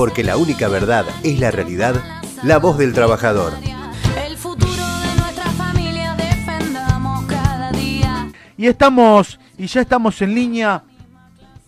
porque 0.00 0.24
la 0.24 0.38
única 0.38 0.66
verdad 0.68 1.04
es 1.22 1.38
la 1.38 1.50
realidad, 1.50 1.94
la 2.42 2.56
voz 2.56 2.78
del 2.78 2.94
trabajador. 2.94 3.52
El 4.26 4.34
futuro 4.38 4.70
de 4.72 5.20
nuestra 5.20 5.44
familia 5.50 6.16
defendamos 6.16 7.26
cada 7.26 7.70
día. 7.72 8.32
Y 8.56 8.66
estamos, 8.66 9.38
y 9.58 9.66
ya 9.66 9.82
estamos 9.82 10.22
en 10.22 10.34
línea 10.34 10.82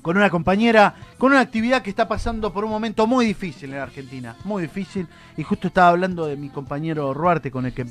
con 0.01 0.17
una 0.17 0.31
compañera, 0.31 0.95
con 1.19 1.33
una 1.33 1.43
actividad 1.43 1.83
que 1.83 1.91
está 1.91 2.09
pasando 2.09 2.55
por 2.55 2.65
un 2.65 2.71
momento 2.71 3.07
muy 3.07 3.27
difícil 3.27 3.69
en 3.69 3.77
la 3.77 3.83
Argentina, 3.83 4.35
muy 4.45 4.63
difícil. 4.63 5.07
Y 5.37 5.43
justo 5.43 5.69
estaba 5.69 5.89
hablando 5.89 6.25
de 6.25 6.39
mi 6.39 6.49
compañero 6.49 7.13
Ruarte, 7.13 7.51
con 7.51 7.67
el 7.67 7.75
que, 7.75 7.85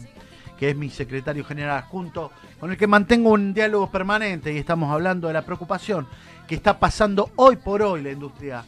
que 0.58 0.71
es 0.71 0.76
mi 0.76 0.89
secretario 0.89 1.46
general 1.46 1.78
adjunto, 1.78 2.32
con 2.60 2.71
el 2.71 2.78
que 2.78 2.88
mantengo 2.88 3.30
un 3.30 3.54
diálogo 3.54 3.92
permanente 3.92 4.52
y 4.52 4.58
estamos 4.58 4.92
hablando 4.92 5.28
de 5.28 5.36
la 5.36 5.44
preocupación 5.44 6.08
que 6.48 6.55
está 6.55 6.80
pasando 6.80 7.30
hoy 7.36 7.58
por 7.58 7.84
hoy 7.84 8.02
la 8.02 8.10
industria 8.10 8.66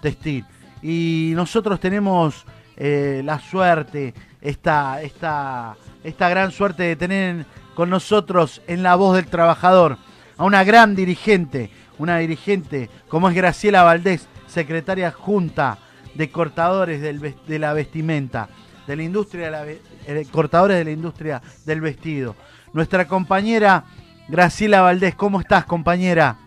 textil. 0.00 0.46
Y 0.82 1.32
nosotros 1.34 1.80
tenemos 1.80 2.44
eh, 2.76 3.22
la 3.24 3.38
suerte, 3.38 4.14
esta, 4.40 5.02
esta, 5.02 5.76
esta 6.02 6.28
gran 6.28 6.50
suerte 6.50 6.82
de 6.84 6.96
tener 6.96 7.46
con 7.74 7.90
nosotros 7.90 8.62
en 8.66 8.82
la 8.82 8.96
voz 8.96 9.16
del 9.16 9.26
trabajador 9.26 9.98
a 10.36 10.44
una 10.44 10.64
gran 10.64 10.94
dirigente, 10.94 11.70
una 11.98 12.18
dirigente 12.18 12.88
como 13.08 13.28
es 13.28 13.34
Graciela 13.34 13.82
Valdés, 13.82 14.26
secretaria 14.46 15.08
adjunta 15.08 15.78
de 16.14 16.30
cortadores 16.30 17.00
del 17.00 17.20
de 17.46 17.58
la 17.58 17.72
vestimenta, 17.72 18.48
de 18.86 18.96
la 18.96 19.02
industria 19.02 19.44
de 19.46 19.50
la 19.50 19.66
eh, 19.66 20.26
cortadores 20.30 20.78
de 20.78 20.84
la 20.84 20.90
industria 20.90 21.42
del 21.66 21.80
vestido. 21.80 22.36
Nuestra 22.72 23.06
compañera 23.06 23.84
Graciela 24.28 24.80
Valdés, 24.80 25.14
¿cómo 25.14 25.40
estás, 25.40 25.64
compañera? 25.64 26.38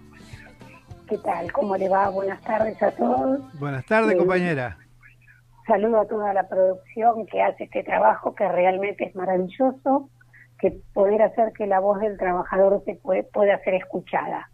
¿Qué 1.07 1.17
tal? 1.17 1.51
¿Cómo 1.51 1.75
le 1.75 1.89
va? 1.89 2.09
Buenas 2.09 2.41
tardes 2.41 2.81
a 2.81 2.91
todos. 2.91 3.39
Buenas 3.59 3.85
tardes, 3.85 4.11
Sí. 4.11 4.17
compañera. 4.17 4.77
Saludo 5.67 6.01
a 6.01 6.07
toda 6.07 6.33
la 6.33 6.47
producción 6.47 7.25
que 7.27 7.41
hace 7.41 7.65
este 7.65 7.83
trabajo 7.83 8.35
que 8.35 8.47
realmente 8.47 9.05
es 9.05 9.15
maravilloso, 9.15 10.09
que 10.59 10.79
poder 10.93 11.21
hacer 11.21 11.53
que 11.53 11.67
la 11.67 11.79
voz 11.79 11.99
del 11.99 12.17
trabajador 12.17 12.81
se 12.85 12.95
puede, 12.95 13.23
pueda 13.23 13.57
ser 13.63 13.75
escuchada. 13.75 14.49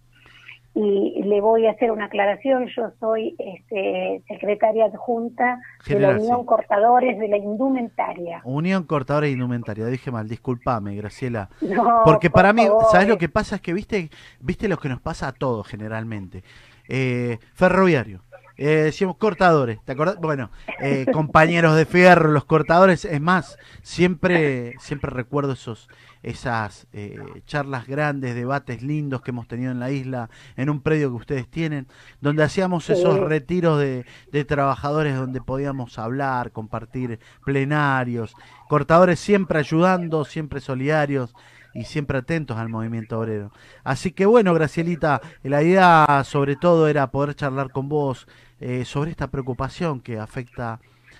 Y 0.76 1.24
le 1.24 1.42
voy 1.42 1.66
a 1.66 1.72
hacer 1.72 1.92
una 1.92 2.06
aclaración. 2.06 2.68
Yo 2.76 2.92
soy 3.00 3.36
este, 3.40 4.24
secretaria 4.28 4.86
adjunta 4.86 5.60
de 5.88 6.00
la 6.00 6.10
Unión 6.12 6.42
sí. 6.42 6.46
Cortadores 6.46 7.20
de 7.20 7.28
la 7.28 7.38
Indumentaria. 7.38 8.42
Unión 8.44 8.84
Cortadores 8.84 9.30
de 9.30 9.34
Indumentaria, 9.34 9.86
dije 9.88 10.12
mal, 10.12 10.28
discúlpame, 10.30 10.96
Graciela. 10.96 11.50
No, 11.62 12.02
Porque 12.06 12.30
por 12.30 12.42
para 12.42 12.54
mí, 12.54 12.66
favor. 12.66 12.86
¿sabes 12.92 13.08
lo 13.08 13.18
que 13.18 13.30
pasa? 13.30 13.56
Es 13.56 13.62
que 13.62 13.74
viste, 13.74 14.10
viste 14.40 14.68
lo 14.68 14.78
que 14.78 14.90
nos 14.90 15.02
pasa 15.02 15.28
a 15.28 15.32
todos 15.34 15.68
generalmente. 15.68 16.44
Eh, 16.88 17.38
ferroviario. 17.54 18.22
Eh, 18.62 18.84
decíamos 18.84 19.16
cortadores, 19.16 19.80
¿te 19.86 19.94
acordás? 19.94 20.18
Bueno, 20.20 20.52
eh, 20.82 21.06
compañeros 21.14 21.78
de 21.78 21.86
fierro, 21.86 22.30
los 22.30 22.44
cortadores, 22.44 23.06
es 23.06 23.22
más, 23.22 23.58
siempre, 23.84 24.74
siempre 24.80 25.10
recuerdo 25.12 25.54
esos, 25.54 25.88
esas 26.24 26.86
eh, 26.92 27.18
charlas 27.46 27.88
grandes, 27.88 28.36
debates 28.36 28.84
lindos 28.84 29.22
que 29.22 29.32
hemos 29.32 29.48
tenido 29.48 29.72
en 29.72 29.80
la 29.80 29.92
isla, 29.92 30.30
en 30.58 30.70
un 30.70 30.82
predio 30.82 31.08
que 31.10 31.16
ustedes 31.16 31.48
tienen, 31.48 31.88
donde 32.20 32.44
hacíamos 32.44 32.90
esos 32.90 33.18
retiros 33.22 33.80
de, 33.80 34.06
de 34.34 34.44
trabajadores 34.44 35.16
donde 35.16 35.40
podíamos 35.40 35.98
hablar, 35.98 36.52
compartir 36.52 37.18
plenarios, 37.46 38.34
cortadores 38.68 39.22
siempre 39.22 39.60
ayudando, 39.60 40.26
siempre 40.26 40.60
solidarios 40.60 41.34
y 41.74 41.84
siempre 41.84 42.18
atentos 42.18 42.58
al 42.58 42.70
movimiento 42.70 43.20
obrero. 43.20 43.52
Así 43.84 44.12
que 44.12 44.26
bueno, 44.26 44.54
Gracielita, 44.54 45.22
la 45.44 45.62
idea 45.64 46.22
sobre 46.24 46.56
todo 46.56 46.88
era 46.88 47.12
poder 47.12 47.36
charlar 47.36 47.72
con 47.72 47.90
vos 47.90 48.28
eh, 48.60 48.86
sobre 48.86 49.12
esta 49.12 49.28
preocupación 49.28 50.02
que 50.02 50.20
afecta, 50.20 50.80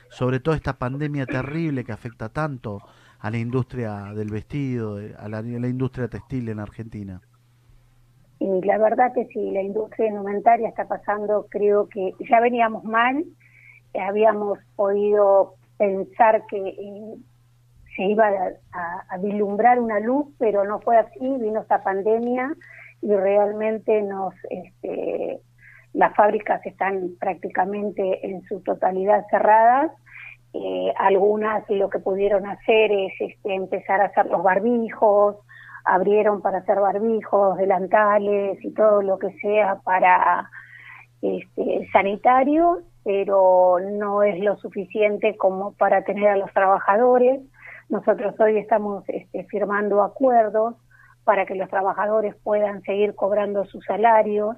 sobre 0.10 0.40
todo 0.40 0.56
esta 0.56 0.78
pandemia 0.78 1.26
terrible 1.26 1.84
que 1.84 1.92
afecta 1.92 2.30
tanto 2.30 2.82
a 3.20 3.30
la 3.30 3.38
industria 3.38 4.14
del 4.14 4.30
vestido, 4.30 4.98
a 5.18 5.28
la, 5.30 5.40
industria 5.42 6.08
textil 6.08 6.50
en 6.50 6.60
Argentina. 6.60 7.22
Y 8.40 8.62
la 8.66 8.78
verdad 8.78 9.14
que 9.14 9.26
sí, 9.28 9.52
la 9.52 9.62
industria 9.62 10.08
indumentaria 10.08 10.70
está 10.70 10.88
pasando, 10.88 11.48
creo 11.50 11.90
que 11.90 12.14
ya 12.30 12.40
veníamos 12.40 12.86
mal, 12.86 13.26
habíamos 13.94 14.60
podido 14.78 15.56
pensar 15.78 16.46
que 16.48 16.58
eh, 16.58 17.16
se 18.00 18.06
iba 18.06 18.28
a, 18.28 18.32
a- 18.72 19.04
a 19.10 19.18
vislumbrar 19.18 19.78
una 19.80 20.00
luz, 20.00 20.28
pero 20.40 20.64
no 20.64 20.80
fue 20.80 20.96
así, 20.98 21.20
vino 21.20 21.60
esta 21.60 21.84
pandemia 21.84 22.54
y 23.02 23.14
realmente 23.14 24.02
nos, 24.02 24.34
este, 24.50 25.42
las 25.94 26.16
fábricas 26.16 26.66
están 26.66 27.10
prácticamente 27.20 28.26
en 28.26 28.42
su 28.44 28.62
totalidad 28.62 29.26
cerradas. 29.30 29.92
Eh, 30.54 30.94
algunas 30.98 31.70
lo 31.70 31.90
que 31.90 32.00
pudieron 32.00 32.48
hacer 32.48 32.92
es 32.92 33.14
este, 33.20 33.54
empezar 33.54 34.00
a 34.02 34.06
hacer 34.06 34.28
los 34.28 34.44
barbijos, 34.44 35.36
abrieron 35.84 36.42
para 36.42 36.60
hacer 36.60 36.80
barbijos, 36.80 37.58
delantales 37.58 38.64
y 38.64 38.74
todo 38.74 39.02
lo 39.02 39.20
que 39.20 39.32
sea 39.42 39.76
para 39.84 40.50
este, 41.22 41.88
sanitario, 41.92 42.80
pero 43.04 43.78
no 43.80 44.24
es 44.24 44.40
lo 44.40 44.56
suficiente 44.58 45.36
como 45.38 45.74
para 45.74 46.04
tener 46.04 46.30
a 46.30 46.38
los 46.38 46.52
trabajadores. 46.54 47.42
Nosotros 47.90 48.36
hoy 48.40 48.58
estamos 48.58 49.04
este, 49.08 49.46
firmando 49.46 50.04
acuerdos 50.04 50.76
para 51.24 51.46
que 51.46 51.56
los 51.56 51.70
trabajadores 51.70 52.36
puedan 52.44 52.82
seguir 52.84 53.16
cobrando 53.16 53.66
sus 53.66 53.84
salarios. 53.86 54.58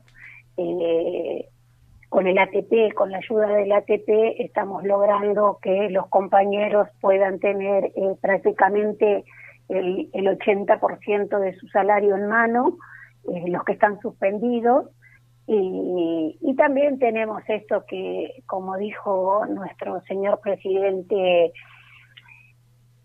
Eh, 0.57 1.47
con 2.09 2.27
el 2.27 2.37
ATP, 2.37 2.93
con 2.93 3.09
la 3.09 3.19
ayuda 3.19 3.47
del 3.47 3.71
ATP, 3.71 4.35
estamos 4.39 4.83
logrando 4.83 5.59
que 5.61 5.89
los 5.89 6.07
compañeros 6.07 6.89
puedan 6.99 7.39
tener 7.39 7.85
eh, 7.85 8.15
prácticamente 8.19 9.23
el, 9.69 10.09
el 10.11 10.25
80% 10.37 11.39
de 11.39 11.55
su 11.55 11.67
salario 11.69 12.17
en 12.17 12.27
mano, 12.27 12.77
eh, 13.33 13.45
los 13.47 13.63
que 13.63 13.71
están 13.71 13.97
suspendidos. 14.01 14.89
Y, 15.47 16.37
y 16.41 16.55
también 16.57 16.99
tenemos 16.99 17.43
esto 17.47 17.85
que, 17.87 18.43
como 18.45 18.75
dijo 18.75 19.45
nuestro 19.45 20.01
señor 20.01 20.41
presidente, 20.41 21.53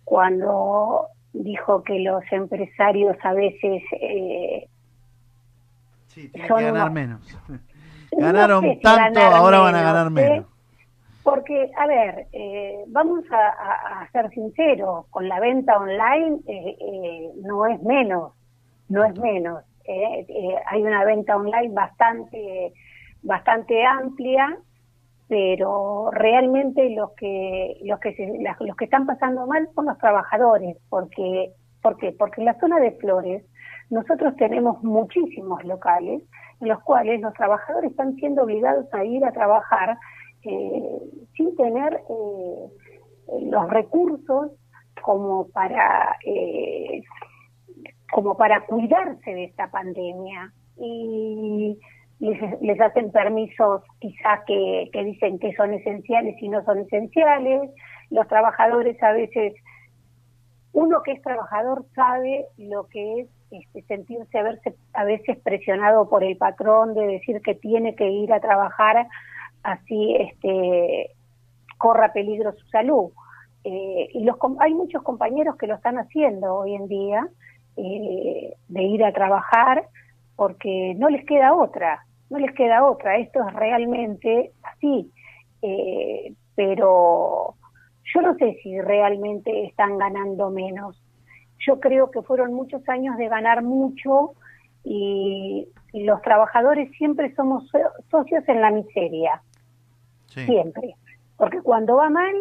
cuando 0.07 1.09
dijo 1.33 1.83
que 1.83 1.99
los 1.99 2.23
empresarios 2.31 3.17
a 3.23 3.35
veces 3.35 3.83
eh, 4.01 4.69
Sí, 6.07 6.29
tienen 6.31 6.49
Son 6.49 6.59
que 6.59 6.65
ganar 6.65 6.83
unos- 6.91 6.95
menos. 6.95 7.39
no 7.49 7.59
Ganaron 8.19 8.63
sé 8.63 8.75
si 8.77 8.81
tanto, 8.81 9.21
ahora 9.21 9.59
van 9.59 9.75
a 9.75 9.79
menos, 9.79 9.93
ganar 9.93 10.07
¿eh? 10.07 10.11
menos. 10.31 10.47
Porque, 11.25 11.71
a 11.77 11.87
ver, 11.89 12.29
eh, 12.33 12.85
vamos 12.87 13.25
a, 13.33 14.09
ser 14.13 14.31
sinceros, 14.31 15.07
con 15.09 15.29
la 15.29 15.41
venta 15.41 15.77
online 15.77 16.39
eh, 16.47 16.77
eh, 16.81 17.31
no 17.43 17.67
es 17.67 17.83
menos, 17.83 18.33
no 18.89 19.05
es 19.05 19.19
menos. 19.19 19.65
eh, 19.89 20.55
hay 20.67 20.83
una 20.83 21.05
venta 21.05 21.37
online 21.37 21.75
bastante, 21.75 22.73
bastante 23.23 23.85
amplia, 23.85 24.57
pero 25.29 26.11
realmente 26.13 26.89
los 26.91 27.11
que 27.13 27.79
los 27.85 27.99
que 28.01 28.15
se- 28.15 28.39
los 28.61 28.77
que 28.77 28.85
están 28.85 29.07
pasando 29.07 29.47
mal 29.47 29.69
son 29.75 29.87
los 29.87 29.99
trabajadores, 29.99 30.77
porque 30.89 31.53
¿por 31.83 31.97
qué? 31.97 32.13
Porque 32.13 32.41
en 32.41 32.47
la 32.47 32.59
zona 32.61 32.79
de 32.81 32.93
Flores 32.93 33.45
nosotros 33.91 34.35
tenemos 34.37 34.83
muchísimos 34.83 35.65
locales 35.65 36.23
en 36.61 36.69
los 36.69 36.81
cuales 36.83 37.21
los 37.21 37.33
trabajadores 37.35 37.91
están 37.91 38.15
siendo 38.17 38.43
obligados 38.45 38.87
a 38.93 39.05
ir 39.05 39.25
a 39.25 39.33
trabajar 39.33 39.97
eh, 40.43 40.99
sin 41.37 41.55
tener 41.57 41.95
eh, 42.09 42.69
los 43.43 43.69
recursos 43.71 44.53
como 45.03 45.49
para 45.49 46.17
eh, 46.25 47.03
como 48.13 48.37
para 48.37 48.65
cuidarse 48.67 49.31
de 49.35 49.45
esta 49.45 49.71
pandemia 49.71 50.53
y 50.79 51.79
les, 52.19 52.61
les 52.61 52.81
hacen 52.81 53.13
permisos 53.13 53.83
quizás 54.01 54.41
que, 54.47 54.91
dicen 55.05 55.39
que 55.39 55.55
son 55.55 55.75
esenciales 55.75 56.37
y 56.41 56.49
no 56.49 56.65
son 56.65 56.79
esenciales. 56.81 57.71
Los 58.11 58.27
trabajadores 58.29 59.01
a 59.03 59.13
veces 59.13 59.55
uno 60.73 61.03
que 61.03 61.13
es 61.13 61.23
trabajador 61.23 61.85
sabe 61.95 62.47
lo 62.59 62.87
que 62.89 63.21
es 63.21 63.29
este, 63.51 63.83
sentirse 63.83 64.39
a, 64.39 64.43
verse, 64.43 64.75
a 64.93 65.05
veces 65.05 65.39
presionado 65.39 66.09
por 66.09 66.25
el 66.25 66.37
patrón 66.37 66.95
de 66.95 67.07
decir 67.07 67.41
que 67.41 67.55
tiene 67.55 67.95
que 67.95 68.09
ir 68.11 68.33
a 68.33 68.41
trabajar 68.41 69.07
así 69.63 70.17
este 70.17 71.11
corra 71.79 72.13
peligro 72.13 72.53
su 72.53 72.67
salud. 72.69 73.11
Eh, 73.65 74.09
y 74.13 74.25
los 74.25 74.37
hay 74.61 74.75
muchos 74.75 75.03
compañeros 75.03 75.57
que 75.57 75.67
lo 75.67 75.75
están 75.75 75.99
haciendo 75.99 76.55
hoy 76.55 76.75
en 76.75 76.89
día 76.89 77.29
eh, 77.77 78.55
de 78.69 78.83
ir 78.83 79.05
a 79.05 79.13
trabajar 79.13 79.89
porque 80.37 80.95
no 80.97 81.09
les 81.09 81.25
queda 81.27 81.55
otra 81.55 82.06
no 82.31 82.39
les 82.39 82.53
queda 82.55 82.85
otra 82.85 83.17
esto 83.19 83.41
es 83.47 83.55
realmente 83.55 84.53
así 84.63 85.11
eh, 85.63 86.33
pero 86.55 87.55
yo 88.15 88.23
no 88.23 88.35
sé 88.37 88.59
si 88.63 88.81
realmente 88.81 89.65
están 89.67 89.99
ganando 89.99 90.51
menos. 90.51 91.01
Yo 91.59 91.81
creo 91.81 92.11
que 92.11 92.23
fueron 92.23 92.55
muchos 92.55 92.89
años 92.89 93.17
de 93.17 93.29
ganar 93.29 93.63
mucho 93.63 94.33
y, 94.85 95.67
y 95.93 96.05
los 96.05 96.23
trabajadores 96.23 96.91
siempre 96.97 97.35
somos 97.35 97.67
so- 97.69 97.79
socios 98.11 98.49
en 98.49 98.61
la 98.61 98.71
miseria, 98.71 99.43
Sí. 100.29 100.45
siempre. 100.47 100.95
Porque 101.37 101.61
cuando 101.63 101.97
va 101.97 102.09
mal, 102.09 102.35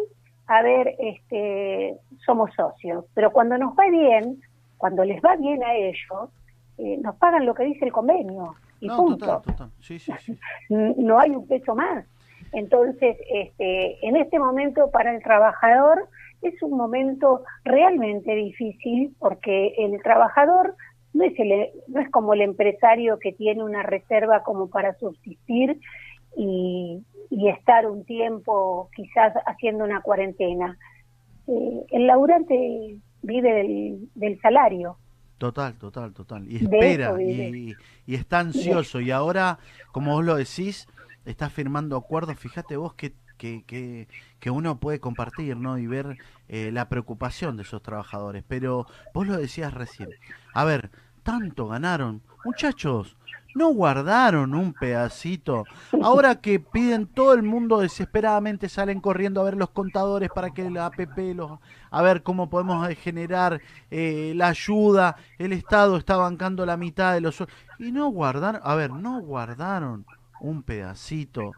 a 0.46 0.62
ver, 0.62 0.94
este, 0.98 1.96
somos 2.24 2.50
socios, 2.54 3.04
pero 3.14 3.32
cuando 3.32 3.58
nos 3.58 3.74
va 3.74 3.88
bien, 3.90 4.40
cuando 4.78 5.04
les 5.04 5.20
va 5.20 5.34
bien 5.36 5.62
a 5.64 5.74
ellos, 5.74 6.30
eh, 6.78 6.98
nos 7.02 7.16
pagan 7.16 7.44
lo 7.44 7.54
que 7.54 7.64
dice 7.64 7.84
el 7.86 7.92
convenio 7.92 8.54
y 8.80 8.86
No, 8.88 8.96
punto. 8.96 9.26
total, 9.26 9.42
total. 9.42 9.70
Sí, 9.80 9.98
sí, 9.98 10.12
sí. 10.20 10.38
N- 10.70 10.94
no 10.98 11.18
hay 11.18 11.30
un 11.30 11.46
peso 11.46 11.74
más. 11.74 12.04
Entonces, 12.52 13.16
este, 13.32 14.06
en 14.06 14.16
este 14.16 14.38
momento 14.38 14.90
para 14.90 15.14
el 15.14 15.22
trabajador 15.22 16.08
es 16.42 16.62
un 16.62 16.76
momento 16.76 17.42
realmente 17.64 18.34
difícil 18.34 19.14
porque 19.18 19.74
el 19.78 20.00
trabajador 20.02 20.74
no 21.12 21.24
es, 21.24 21.32
el- 21.38 21.70
no 21.88 22.00
es 22.00 22.10
como 22.10 22.34
el 22.34 22.42
empresario 22.42 23.18
que 23.18 23.32
tiene 23.32 23.64
una 23.64 23.82
reserva 23.82 24.42
como 24.42 24.68
para 24.68 24.94
subsistir 24.98 25.80
y, 26.36 27.02
y 27.30 27.48
estar 27.48 27.86
un 27.86 28.04
tiempo 28.04 28.90
quizás 28.94 29.32
haciendo 29.46 29.84
una 29.84 30.02
cuarentena. 30.02 30.78
Eh, 31.48 31.84
el 31.90 32.06
laburante 32.06 32.98
vive 33.22 33.52
del, 33.52 34.08
del 34.14 34.40
salario. 34.40 34.98
Total, 35.38 35.76
total, 35.76 36.14
total. 36.14 36.50
Y 36.50 36.56
espera, 36.56 37.22
y- 37.22 37.78
y 38.06 38.14
está 38.14 38.38
ansioso. 38.40 39.00
Y 39.00 39.10
ahora, 39.10 39.58
como 39.92 40.12
vos 40.14 40.24
lo 40.24 40.36
decís, 40.36 40.88
está 41.26 41.50
firmando 41.50 41.96
acuerdos. 41.96 42.38
Fíjate 42.38 42.76
vos 42.78 42.94
que, 42.94 43.14
que, 43.36 43.64
que, 43.66 44.08
que 44.40 44.50
uno 44.50 44.80
puede 44.80 44.98
compartir, 45.00 45.56
¿no? 45.58 45.76
Y 45.78 45.86
ver 45.86 46.16
eh, 46.48 46.70
la 46.72 46.88
preocupación 46.88 47.56
de 47.56 47.64
esos 47.64 47.82
trabajadores. 47.82 48.44
Pero 48.48 48.86
vos 49.12 49.26
lo 49.26 49.36
decías 49.36 49.74
recién. 49.74 50.14
A 50.52 50.64
ver, 50.64 50.90
tanto 51.22 51.66
ganaron. 51.68 52.22
Muchachos, 52.42 53.16
no 53.56 53.70
guardaron 53.70 54.54
un 54.54 54.74
pedacito. 54.74 55.64
Ahora 56.02 56.42
que 56.42 56.60
piden 56.60 57.06
todo 57.06 57.32
el 57.32 57.42
mundo 57.42 57.80
desesperadamente, 57.80 58.68
salen 58.68 59.00
corriendo 59.00 59.40
a 59.40 59.44
ver 59.44 59.56
los 59.56 59.70
contadores 59.70 60.28
para 60.28 60.50
que 60.50 60.70
la 60.70 60.86
APP 60.86 61.34
los... 61.34 61.58
A 61.90 62.02
ver 62.02 62.22
cómo 62.22 62.50
podemos 62.50 62.86
eh, 62.88 62.94
generar 62.94 63.62
eh, 63.90 64.34
la 64.36 64.48
ayuda. 64.48 65.16
El 65.38 65.54
Estado 65.54 65.96
está 65.96 66.16
bancando 66.18 66.66
la 66.66 66.76
mitad 66.76 67.14
de 67.14 67.22
los... 67.22 67.42
Y 67.78 67.92
no 67.92 68.08
guardaron... 68.08 68.60
A 68.62 68.74
ver, 68.74 68.90
no 68.90 69.20
guardaron 69.20 70.04
un 70.40 70.62
pedacito. 70.62 71.52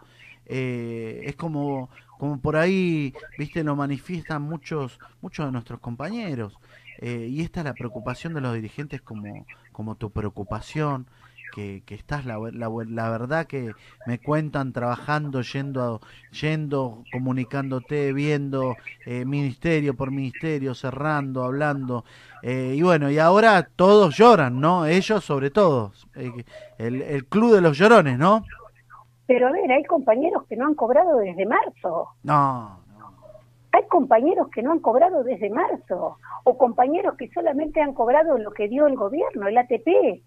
Eh, 0.47 1.23
es 1.25 1.35
como, 1.35 1.91
como 2.17 2.41
por 2.41 2.55
ahí, 2.57 3.13
viste, 3.37 3.65
lo 3.65 3.75
manifiestan 3.75 4.43
muchos, 4.43 5.01
muchos 5.21 5.47
de 5.47 5.53
nuestros 5.53 5.81
compañeros. 5.81 6.57
Eh, 7.01 7.29
y 7.31 7.43
esta 7.43 7.61
es 7.61 7.65
la 7.65 7.75
preocupación 7.75 8.35
de 8.35 8.41
los 8.41 8.55
dirigentes 8.55 9.01
como, 9.01 9.47
como 9.73 9.97
tu 9.97 10.11
preocupación, 10.11 11.07
que, 11.55 11.83
que 11.87 11.95
estás, 11.95 12.25
la, 12.25 12.39
la, 12.53 12.71
la 12.89 13.11
verdad 13.11 13.47
que 13.47 13.73
me 14.07 14.19
cuentan 14.19 14.73
trabajando, 14.73 15.43
yendo, 15.43 16.01
yendo 16.41 17.05
comunicándote, 17.13 18.13
viendo 18.13 18.77
eh, 19.07 19.25
ministerio 19.25 19.95
por 19.95 20.11
ministerio, 20.11 20.75
cerrando, 20.75 21.45
hablando. 21.45 22.05
Eh, 22.43 22.75
y 22.77 22.83
bueno, 22.83 23.11
y 23.11 23.19
ahora 23.19 23.69
todos 23.77 24.17
lloran, 24.17 24.61
¿no? 24.61 24.87
Ellos 24.87 25.25
sobre 25.25 25.51
todo. 25.51 25.93
Eh, 26.15 26.31
el, 26.79 27.03
el 27.03 27.27
club 27.27 27.55
de 27.55 27.61
los 27.61 27.77
llorones, 27.77 28.19
¿no? 28.19 28.45
Pero 29.27 29.49
a 29.49 29.53
ver, 29.53 29.71
hay 29.71 29.85
compañeros 29.85 30.45
que 30.49 30.57
no 30.57 30.67
han 30.67 30.75
cobrado 30.75 31.19
desde 31.19 31.45
marzo. 31.45 32.09
No, 32.23 32.81
no. 32.99 33.13
Hay 33.73 33.87
compañeros 33.89 34.49
que 34.49 34.63
no 34.63 34.73
han 34.73 34.79
cobrado 34.79 35.23
desde 35.23 35.51
marzo, 35.51 36.17
o 36.45 36.57
compañeros 36.57 37.15
que 37.17 37.29
solamente 37.29 37.83
han 37.83 37.93
cobrado 37.93 38.39
lo 38.39 38.53
que 38.53 38.69
dio 38.69 38.87
el 38.87 38.97
gobierno, 38.97 39.47
el 39.47 39.59
ATP, 39.59 40.23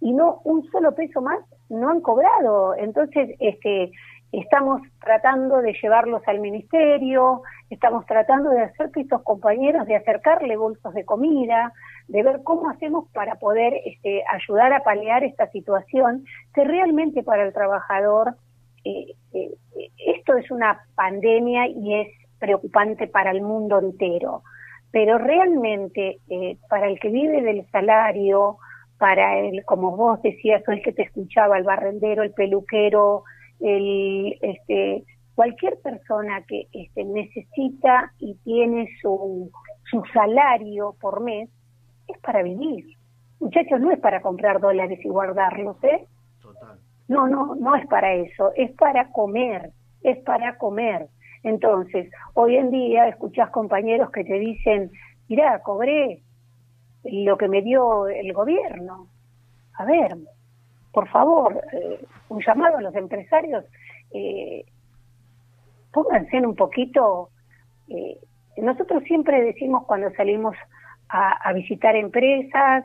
y 0.00 0.12
no 0.12 0.40
un 0.44 0.68
solo 0.70 0.94
peso 0.94 1.20
más 1.20 1.40
no 1.68 1.90
han 1.90 2.00
cobrado. 2.00 2.74
Entonces, 2.76 3.36
este, 3.40 3.92
estamos 4.32 4.82
tratando 5.00 5.62
de 5.62 5.74
llevarlos 5.80 6.22
al 6.26 6.40
ministerio, 6.40 7.42
estamos 7.70 8.04
tratando 8.06 8.50
de 8.50 8.62
hacer 8.62 8.90
que 8.90 9.00
estos 9.00 9.22
compañeros, 9.22 9.86
de 9.86 9.96
acercarle 9.96 10.56
bolsos 10.56 10.94
de 10.94 11.04
comida, 11.04 11.72
de 12.08 12.22
ver 12.22 12.42
cómo 12.44 12.70
hacemos 12.70 13.08
para 13.12 13.36
poder 13.36 13.74
este, 13.84 14.22
ayudar 14.30 14.72
a 14.72 14.82
paliar 14.82 15.24
esta 15.24 15.50
situación, 15.50 16.24
que 16.54 16.64
realmente 16.64 17.22
para 17.22 17.44
el 17.44 17.52
trabajador 17.52 18.34
eh, 18.84 19.14
eh, 19.32 19.50
esto 20.06 20.36
es 20.36 20.50
una 20.50 20.80
pandemia 20.94 21.66
y 21.68 21.94
es 21.94 22.08
preocupante 22.38 23.06
para 23.06 23.30
el 23.30 23.42
mundo 23.42 23.78
entero, 23.78 24.42
pero 24.90 25.18
realmente 25.18 26.18
eh, 26.28 26.56
para 26.68 26.86
el 26.86 26.98
que 27.00 27.08
vive 27.08 27.42
del 27.42 27.66
salario, 27.70 28.58
para 28.98 29.38
el, 29.38 29.64
como 29.64 29.96
vos 29.96 30.20
decías, 30.22 30.62
o 30.66 30.72
el 30.72 30.82
que 30.82 30.92
te 30.92 31.02
escuchaba, 31.02 31.56
el 31.56 31.64
barrendero, 31.64 32.22
el 32.22 32.32
peluquero, 32.32 33.24
el, 33.60 34.36
este, 34.42 35.04
cualquier 35.34 35.78
persona 35.80 36.42
que 36.46 36.66
este, 36.72 37.04
necesita 37.04 38.12
y 38.18 38.34
tiene 38.44 38.88
su, 39.00 39.50
su 39.90 40.02
salario 40.12 40.96
por 41.00 41.20
mes, 41.20 41.48
es 42.08 42.18
para 42.18 42.42
vivir. 42.42 42.84
Muchachos, 43.40 43.80
no 43.80 43.92
es 43.92 44.00
para 44.00 44.20
comprar 44.20 44.60
dólares 44.60 44.98
y 45.04 45.08
guardarlos, 45.08 45.76
¿eh? 45.84 46.06
Total. 46.42 46.78
No, 47.06 47.28
no, 47.28 47.54
no 47.54 47.76
es 47.76 47.86
para 47.86 48.14
eso, 48.14 48.52
es 48.56 48.72
para 48.72 49.12
comer, 49.12 49.70
es 50.02 50.18
para 50.24 50.58
comer. 50.58 51.06
Entonces, 51.44 52.10
hoy 52.34 52.56
en 52.56 52.70
día 52.70 53.08
escuchás 53.08 53.50
compañeros 53.50 54.10
que 54.10 54.24
te 54.24 54.38
dicen, 54.38 54.90
mirá, 55.28 55.62
cobré 55.62 56.22
lo 57.04 57.36
que 57.36 57.48
me 57.48 57.62
dio 57.62 58.08
el 58.08 58.32
gobierno. 58.32 59.08
A 59.74 59.84
ver, 59.84 60.16
por 60.92 61.08
favor, 61.08 61.62
eh, 61.72 62.04
un 62.28 62.42
llamado 62.42 62.78
a 62.78 62.82
los 62.82 62.94
empresarios, 62.94 63.64
eh, 64.10 64.64
pónganse 65.92 66.36
en 66.36 66.46
un 66.46 66.56
poquito, 66.56 67.30
eh, 67.88 68.18
nosotros 68.56 69.02
siempre 69.04 69.40
decimos 69.42 69.84
cuando 69.86 70.10
salimos 70.12 70.56
a, 71.08 71.48
a 71.48 71.52
visitar 71.52 71.94
empresas, 71.96 72.84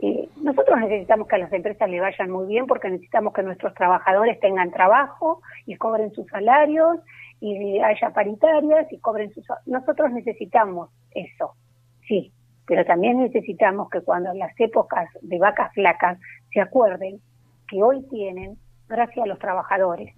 eh, 0.00 0.28
nosotros 0.40 0.78
necesitamos 0.80 1.26
que 1.26 1.34
a 1.34 1.38
las 1.38 1.52
empresas 1.52 1.90
le 1.90 2.00
vayan 2.00 2.30
muy 2.30 2.46
bien 2.46 2.66
porque 2.66 2.88
necesitamos 2.88 3.32
que 3.32 3.42
nuestros 3.42 3.74
trabajadores 3.74 4.38
tengan 4.38 4.70
trabajo 4.70 5.42
y 5.66 5.74
cobren 5.76 6.12
sus 6.12 6.26
salarios 6.28 6.98
y 7.40 7.80
haya 7.80 8.10
paritarias 8.10 8.92
y 8.92 8.98
cobren 8.98 9.32
sus... 9.32 9.44
Nosotros 9.66 10.12
necesitamos 10.12 10.90
eso, 11.10 11.54
sí, 12.06 12.32
pero 12.68 12.84
también 12.84 13.18
necesitamos 13.18 13.88
que 13.88 14.02
cuando 14.02 14.32
las 14.34 14.52
épocas 14.60 15.08
de 15.22 15.38
vacas 15.38 15.72
flacas 15.72 16.18
se 16.52 16.60
acuerden 16.60 17.18
que 17.66 17.82
hoy 17.82 18.06
tienen 18.10 18.58
gracias 18.86 19.24
a 19.24 19.28
los 19.28 19.38
trabajadores. 19.38 20.14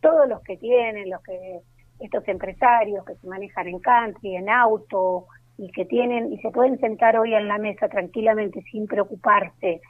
Todos 0.00 0.28
los 0.28 0.42
que 0.42 0.58
tienen, 0.58 1.08
los 1.08 1.22
que 1.22 1.60
estos 1.98 2.28
empresarios 2.28 3.04
que 3.06 3.16
se 3.16 3.26
manejan 3.26 3.68
en 3.68 3.80
country, 3.80 4.36
en 4.36 4.50
auto, 4.50 5.26
y 5.56 5.72
que 5.72 5.86
tienen 5.86 6.32
y 6.32 6.38
se 6.38 6.50
pueden 6.50 6.78
sentar 6.78 7.18
hoy 7.18 7.34
en 7.34 7.48
la 7.48 7.58
mesa 7.58 7.88
tranquilamente 7.88 8.62
sin 8.70 8.86
preocuparse 8.86 9.80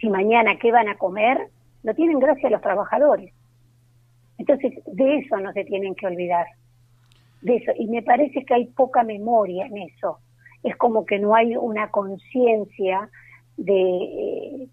si 0.00 0.08
mañana 0.08 0.58
qué 0.58 0.72
van 0.72 0.88
a 0.88 0.96
comer, 0.96 1.48
lo 1.82 1.94
tienen 1.94 2.18
gracias 2.18 2.46
a 2.46 2.50
los 2.50 2.62
trabajadores. 2.62 3.32
Entonces, 4.38 4.72
de 4.86 5.18
eso 5.18 5.36
no 5.38 5.52
se 5.52 5.64
tienen 5.64 5.94
que 5.94 6.06
olvidar. 6.06 6.46
De 7.42 7.56
eso. 7.56 7.72
Y 7.76 7.86
me 7.86 8.02
parece 8.02 8.44
que 8.44 8.54
hay 8.54 8.66
poca 8.66 9.02
memoria 9.04 9.66
en 9.66 9.78
eso. 9.78 10.18
Es 10.62 10.76
como 10.76 11.04
que 11.06 11.18
no 11.18 11.34
hay 11.34 11.56
una 11.56 11.90
conciencia 11.90 13.08
de 13.56 14.68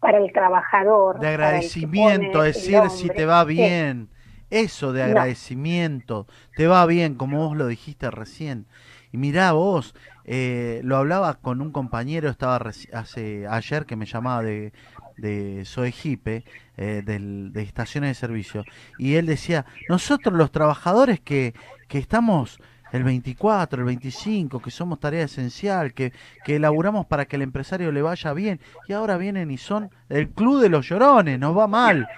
para 0.00 0.18
el 0.18 0.32
trabajador. 0.32 1.18
De 1.20 1.28
agradecimiento, 1.28 2.42
decir 2.42 2.88
si 2.90 3.08
te 3.08 3.26
va 3.26 3.44
Sí. 3.44 3.48
bien. 3.48 4.08
Eso 4.50 4.92
de 4.92 5.02
No. 5.02 5.08
agradecimiento, 5.08 6.26
te 6.54 6.66
va 6.66 6.86
bien, 6.86 7.16
como 7.16 7.46
vos 7.46 7.56
lo 7.56 7.66
dijiste 7.66 8.10
recién. 8.10 8.66
Y 9.12 9.18
mirá 9.18 9.52
vos, 9.52 9.94
eh, 10.24 10.80
lo 10.84 10.96
hablaba 10.96 11.34
con 11.34 11.60
un 11.60 11.70
compañero, 11.70 12.30
estaba 12.30 12.56
hace 12.92 13.46
ayer 13.46 13.84
que 13.84 13.96
me 13.96 14.06
llamaba 14.06 14.42
de, 14.42 14.72
de 15.18 15.64
Soejipe, 15.66 16.44
eh, 16.78 17.02
del, 17.04 17.52
de 17.52 17.62
estaciones 17.62 18.10
de 18.10 18.14
servicio, 18.14 18.66
y 18.96 19.16
él 19.16 19.26
decía, 19.26 19.66
nosotros 19.86 20.34
los 20.34 20.50
trabajadores 20.50 21.20
que, 21.20 21.54
que 21.88 21.98
estamos 21.98 22.58
el 22.92 23.04
24, 23.04 23.80
el 23.80 23.86
25, 23.86 24.60
que 24.62 24.70
somos 24.70 24.98
tarea 25.00 25.24
esencial, 25.24 25.92
que, 25.94 26.12
que 26.42 26.56
elaboramos 26.56 27.06
para 27.06 27.26
que 27.26 27.36
el 27.36 27.42
empresario 27.42 27.92
le 27.92 28.02
vaya 28.02 28.32
bien, 28.32 28.60
y 28.86 28.92
ahora 28.92 29.16
vienen 29.18 29.50
y 29.50 29.58
son 29.58 29.90
el 30.08 30.28
club 30.30 30.60
de 30.60 30.68
los 30.68 30.88
llorones, 30.88 31.38
nos 31.38 31.56
va 31.56 31.66
mal, 31.66 32.08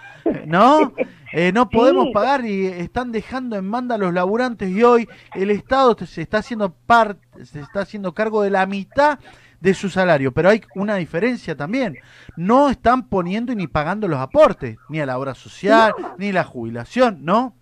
¿no? 0.46 0.92
Eh, 1.32 1.52
no 1.52 1.70
podemos 1.70 2.06
Sí. 2.06 2.12
pagar 2.12 2.44
y 2.44 2.66
están 2.66 3.12
dejando 3.12 3.56
en 3.56 3.64
manda 3.64 3.94
a 3.94 3.98
los 3.98 4.12
laburantes 4.12 4.68
y 4.70 4.82
hoy 4.82 5.08
el 5.34 5.50
Estado 5.50 5.96
se 6.04 6.22
está 6.22 6.38
haciendo 6.38 6.72
parte, 6.72 7.46
se 7.46 7.60
está 7.60 7.80
haciendo 7.82 8.14
cargo 8.14 8.42
de 8.42 8.50
la 8.50 8.66
mitad 8.66 9.18
de 9.60 9.74
su 9.74 9.90
salario, 9.90 10.32
pero 10.32 10.48
hay 10.48 10.62
una 10.74 10.96
diferencia 10.96 11.54
también. 11.56 11.98
No 12.34 12.70
están 12.70 13.08
poniendo 13.08 13.52
y 13.52 13.56
ni 13.56 13.66
pagando 13.68 14.08
los 14.08 14.18
aportes, 14.18 14.78
ni 14.88 15.00
a 15.00 15.06
la 15.06 15.18
obra 15.18 15.34
social, 15.34 15.94
ni 16.16 16.32
la 16.32 16.44
jubilación, 16.44 17.24
¿no? 17.24 17.54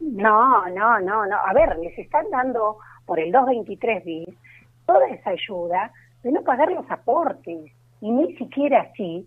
No, 0.00 0.66
no, 0.68 1.00
no, 1.00 1.26
no. 1.26 1.36
A 1.36 1.52
ver, 1.52 1.78
les 1.78 1.98
están 1.98 2.30
dando 2.30 2.78
por 3.06 3.18
el 3.20 3.32
223 3.32 4.04
bis 4.04 4.28
toda 4.86 5.06
esa 5.08 5.30
ayuda 5.30 5.92
de 6.22 6.32
no 6.32 6.42
pagar 6.42 6.70
los 6.72 6.88
aportes. 6.90 7.72
Y 8.00 8.10
ni 8.10 8.36
siquiera 8.36 8.82
así 8.82 9.26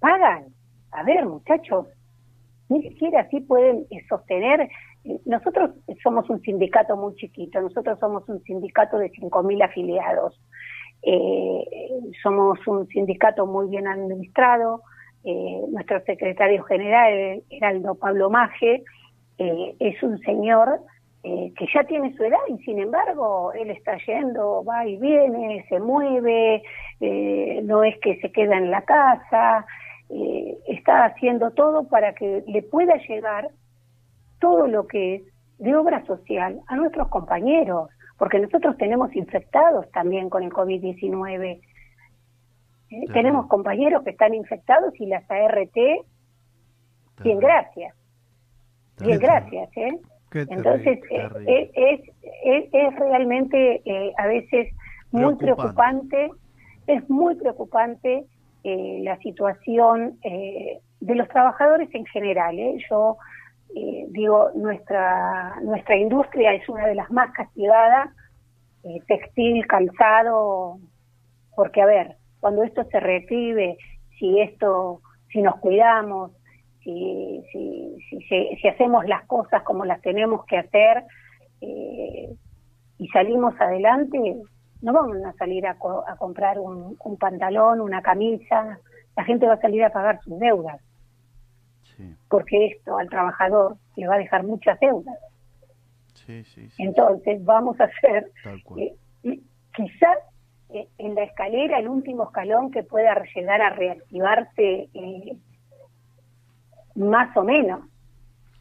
pagan. 0.00 0.46
A 0.92 1.02
ver, 1.02 1.26
muchachos, 1.26 1.86
ni 2.68 2.82
siquiera 2.82 3.22
así 3.22 3.40
pueden 3.40 3.86
eh, 3.90 4.04
sostener. 4.08 4.68
Nosotros 5.24 5.70
somos 6.02 6.28
un 6.30 6.40
sindicato 6.42 6.96
muy 6.96 7.14
chiquito, 7.14 7.60
nosotros 7.60 7.98
somos 8.00 8.28
un 8.28 8.42
sindicato 8.42 8.98
de 8.98 9.10
5.000 9.12 9.64
afiliados, 9.64 10.40
Eh, 11.02 11.64
somos 12.22 12.58
un 12.66 12.88
sindicato 12.88 13.46
muy 13.46 13.68
bien 13.68 13.86
administrado, 13.86 14.82
eh, 15.22 15.60
nuestro 15.70 16.00
secretario 16.04 16.64
general, 16.64 17.42
Heraldo 17.50 17.94
Pablo 17.94 18.28
Maje, 18.30 18.82
eh, 19.38 19.76
es 19.78 20.02
un 20.02 20.18
señor 20.20 20.80
eh, 21.22 21.52
que 21.56 21.66
ya 21.74 21.84
tiene 21.84 22.14
su 22.16 22.22
edad 22.22 22.38
y 22.48 22.58
sin 22.58 22.78
embargo 22.78 23.52
él 23.52 23.70
está 23.70 23.96
yendo, 24.06 24.64
va 24.64 24.86
y 24.86 24.96
viene, 24.96 25.64
se 25.68 25.80
mueve, 25.80 26.62
eh, 27.00 27.60
no 27.64 27.82
es 27.82 27.98
que 27.98 28.20
se 28.20 28.30
queda 28.30 28.56
en 28.56 28.70
la 28.70 28.82
casa, 28.82 29.66
eh, 30.08 30.56
está 30.68 31.06
haciendo 31.06 31.50
todo 31.50 31.88
para 31.88 32.14
que 32.14 32.44
le 32.46 32.62
pueda 32.62 32.96
llegar 33.08 33.50
todo 34.38 34.68
lo 34.68 34.86
que 34.86 35.16
es 35.16 35.22
de 35.58 35.74
obra 35.74 36.04
social 36.06 36.60
a 36.68 36.76
nuestros 36.76 37.08
compañeros, 37.08 37.90
porque 38.18 38.38
nosotros 38.38 38.76
tenemos 38.76 39.14
infectados 39.16 39.90
también 39.90 40.30
con 40.30 40.44
el 40.44 40.50
COVID-19. 40.50 41.44
Eh, 41.44 41.60
Claro. 42.88 43.12
Tenemos 43.12 43.46
compañeros 43.48 44.04
que 44.04 44.10
están 44.10 44.32
infectados 44.32 44.94
y 45.00 45.06
las 45.06 45.28
ART, 45.28 45.74
bien 47.24 47.40
gracias, 47.40 47.96
bien 49.00 49.18
gracias, 49.18 49.70
¿eh? 49.76 49.98
Entonces, 50.32 50.98
eh, 51.10 51.28
terrible. 51.28 51.70
es, 51.74 52.00
es, 52.44 52.68
es 52.72 52.96
realmente 52.98 53.80
eh, 53.84 54.12
a 54.18 54.26
veces 54.26 54.68
muy 55.10 55.34
Preocupante. 55.36 56.30
es 56.86 57.08
muy 57.08 57.34
preocupante 57.36 58.24
eh, 58.64 59.00
la 59.02 59.16
situación 59.18 60.18
eh, 60.22 60.80
de 61.00 61.14
los 61.14 61.28
trabajadores 61.28 61.88
en 61.94 62.04
general. 62.06 62.58
¿eh? 62.58 62.76
Yo 62.90 63.16
eh, 63.74 64.06
digo, 64.08 64.50
nuestra, 64.54 65.56
nuestra 65.62 65.96
industria 65.96 66.52
es 66.54 66.68
una 66.68 66.86
de 66.86 66.94
las 66.94 67.10
más 67.10 67.32
castigadas, 67.32 68.10
eh, 68.84 69.00
textil, 69.06 69.66
calzado, 69.66 70.78
porque 71.54 71.82
a 71.82 71.86
ver, 71.86 72.16
cuando 72.40 72.62
esto 72.62 72.84
se 72.84 73.00
reactive, 73.00 73.78
si 74.18 74.40
esto, 74.40 75.00
si 75.30 75.42
nos 75.42 75.56
cuidamos, 75.56 76.32
si, 77.52 77.98
si, 78.28 78.56
si, 78.60 78.68
hacemos 78.68 79.04
las 79.06 79.24
cosas 79.26 79.62
como 79.64 79.84
las 79.84 80.00
tenemos 80.02 80.44
que 80.46 80.58
hacer 80.58 81.04
eh, 81.60 82.28
y 82.98 83.08
salimos 83.08 83.54
adelante, 83.60 84.18
no 84.82 84.92
vamos 84.92 85.16
a 85.26 85.32
salir 85.34 85.66
a, 85.66 85.74
co- 85.78 86.04
a 86.06 86.16
comprar 86.16 86.58
un, 86.60 86.96
un 87.04 87.16
pantalón, 87.16 87.80
una 87.80 88.02
camisa, 88.02 88.78
la 89.16 89.24
gente 89.24 89.46
va 89.46 89.54
a 89.54 89.60
salir 89.60 89.82
a 89.84 89.90
pagar 89.90 90.20
sus 90.22 90.38
deudas, 90.38 90.80
Sí, 91.82 92.14
porque 92.28 92.66
esto 92.66 92.96
al 92.98 93.08
trabajador 93.08 93.76
le 93.96 94.06
va 94.06 94.14
a 94.16 94.18
dejar 94.18 94.44
muchas 94.44 94.78
deudas. 94.80 95.16
sí, 96.14 96.44
sí, 96.44 96.68
sí, 96.70 96.82
Entonces 96.82 97.44
vamos 97.44 97.80
a 97.80 97.84
hacer 97.84 98.30
eh, 98.76 99.40
quizás 99.74 100.18
eh, 100.70 100.88
en 100.98 101.14
la 101.14 101.24
escalera, 101.24 101.78
el 101.78 101.88
último 101.88 102.24
escalón 102.24 102.70
que 102.70 102.82
pueda 102.82 103.14
llegar 103.34 103.60
a 103.62 103.70
reactivarse 103.70 104.88
eh, 104.92 105.36
más 106.96 107.36
o 107.36 107.42
menos. 107.42 107.80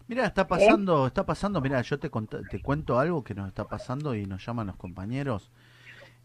Mira, 0.08 0.26
está 0.26 0.46
pasando, 0.48 1.08
está 1.08 1.26
pasando, 1.26 1.62
mira, 1.62 1.82
yo 1.82 1.98
te, 1.98 2.10
te 2.50 2.62
cuento 2.62 3.00
algo 3.00 3.24
que 3.24 3.34
nos 3.34 3.48
está 3.48 3.68
pasando 3.68 4.14
y 4.14 4.26
nos 4.26 4.46
llaman 4.46 4.68
los 4.68 4.76
compañeros. 4.76 5.52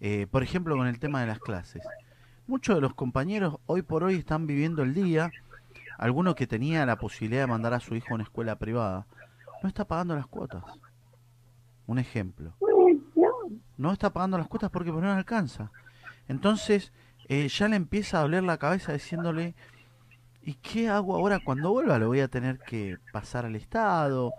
Eh, 0.00 0.26
por 0.30 0.42
ejemplo, 0.42 0.76
con 0.76 0.86
el 0.86 0.98
tema 0.98 1.20
de 1.20 1.26
las 1.26 1.38
clases. 1.38 1.82
Muchos 2.46 2.74
de 2.74 2.80
los 2.80 2.94
compañeros 2.94 3.56
hoy 3.66 3.82
por 3.82 4.04
hoy 4.04 4.16
están 4.16 4.46
viviendo 4.46 4.82
el 4.82 4.92
día. 4.92 5.30
Alguno 5.98 6.34
que 6.34 6.46
tenía 6.46 6.84
la 6.84 6.96
posibilidad 6.96 7.42
de 7.42 7.46
mandar 7.46 7.74
a 7.74 7.80
su 7.80 7.94
hijo 7.94 8.08
a 8.10 8.14
una 8.14 8.24
escuela 8.24 8.56
privada 8.56 9.06
no 9.62 9.68
está 9.68 9.84
pagando 9.84 10.14
las 10.14 10.26
cuotas. 10.26 10.64
Un 11.86 11.98
ejemplo. 11.98 12.54
No, 13.76 13.92
está 13.92 14.10
pagando 14.10 14.38
las 14.38 14.48
cuotas 14.48 14.70
porque 14.70 14.90
no 14.92 15.12
alcanza. 15.12 15.70
Entonces 16.28 16.92
eh, 17.28 17.48
ya 17.48 17.68
le 17.68 17.76
empieza 17.76 18.18
a 18.18 18.22
doler 18.22 18.42
la 18.42 18.58
cabeza 18.58 18.92
diciéndole, 18.92 19.54
¿y 20.42 20.54
qué 20.54 20.88
hago 20.88 21.14
ahora 21.16 21.40
cuando 21.40 21.70
vuelva? 21.72 21.98
Lo 21.98 22.08
voy 22.08 22.20
a 22.20 22.28
tener 22.28 22.60
que 22.60 22.98
pasar 23.10 23.44
al 23.46 23.56
Estado. 23.56 24.34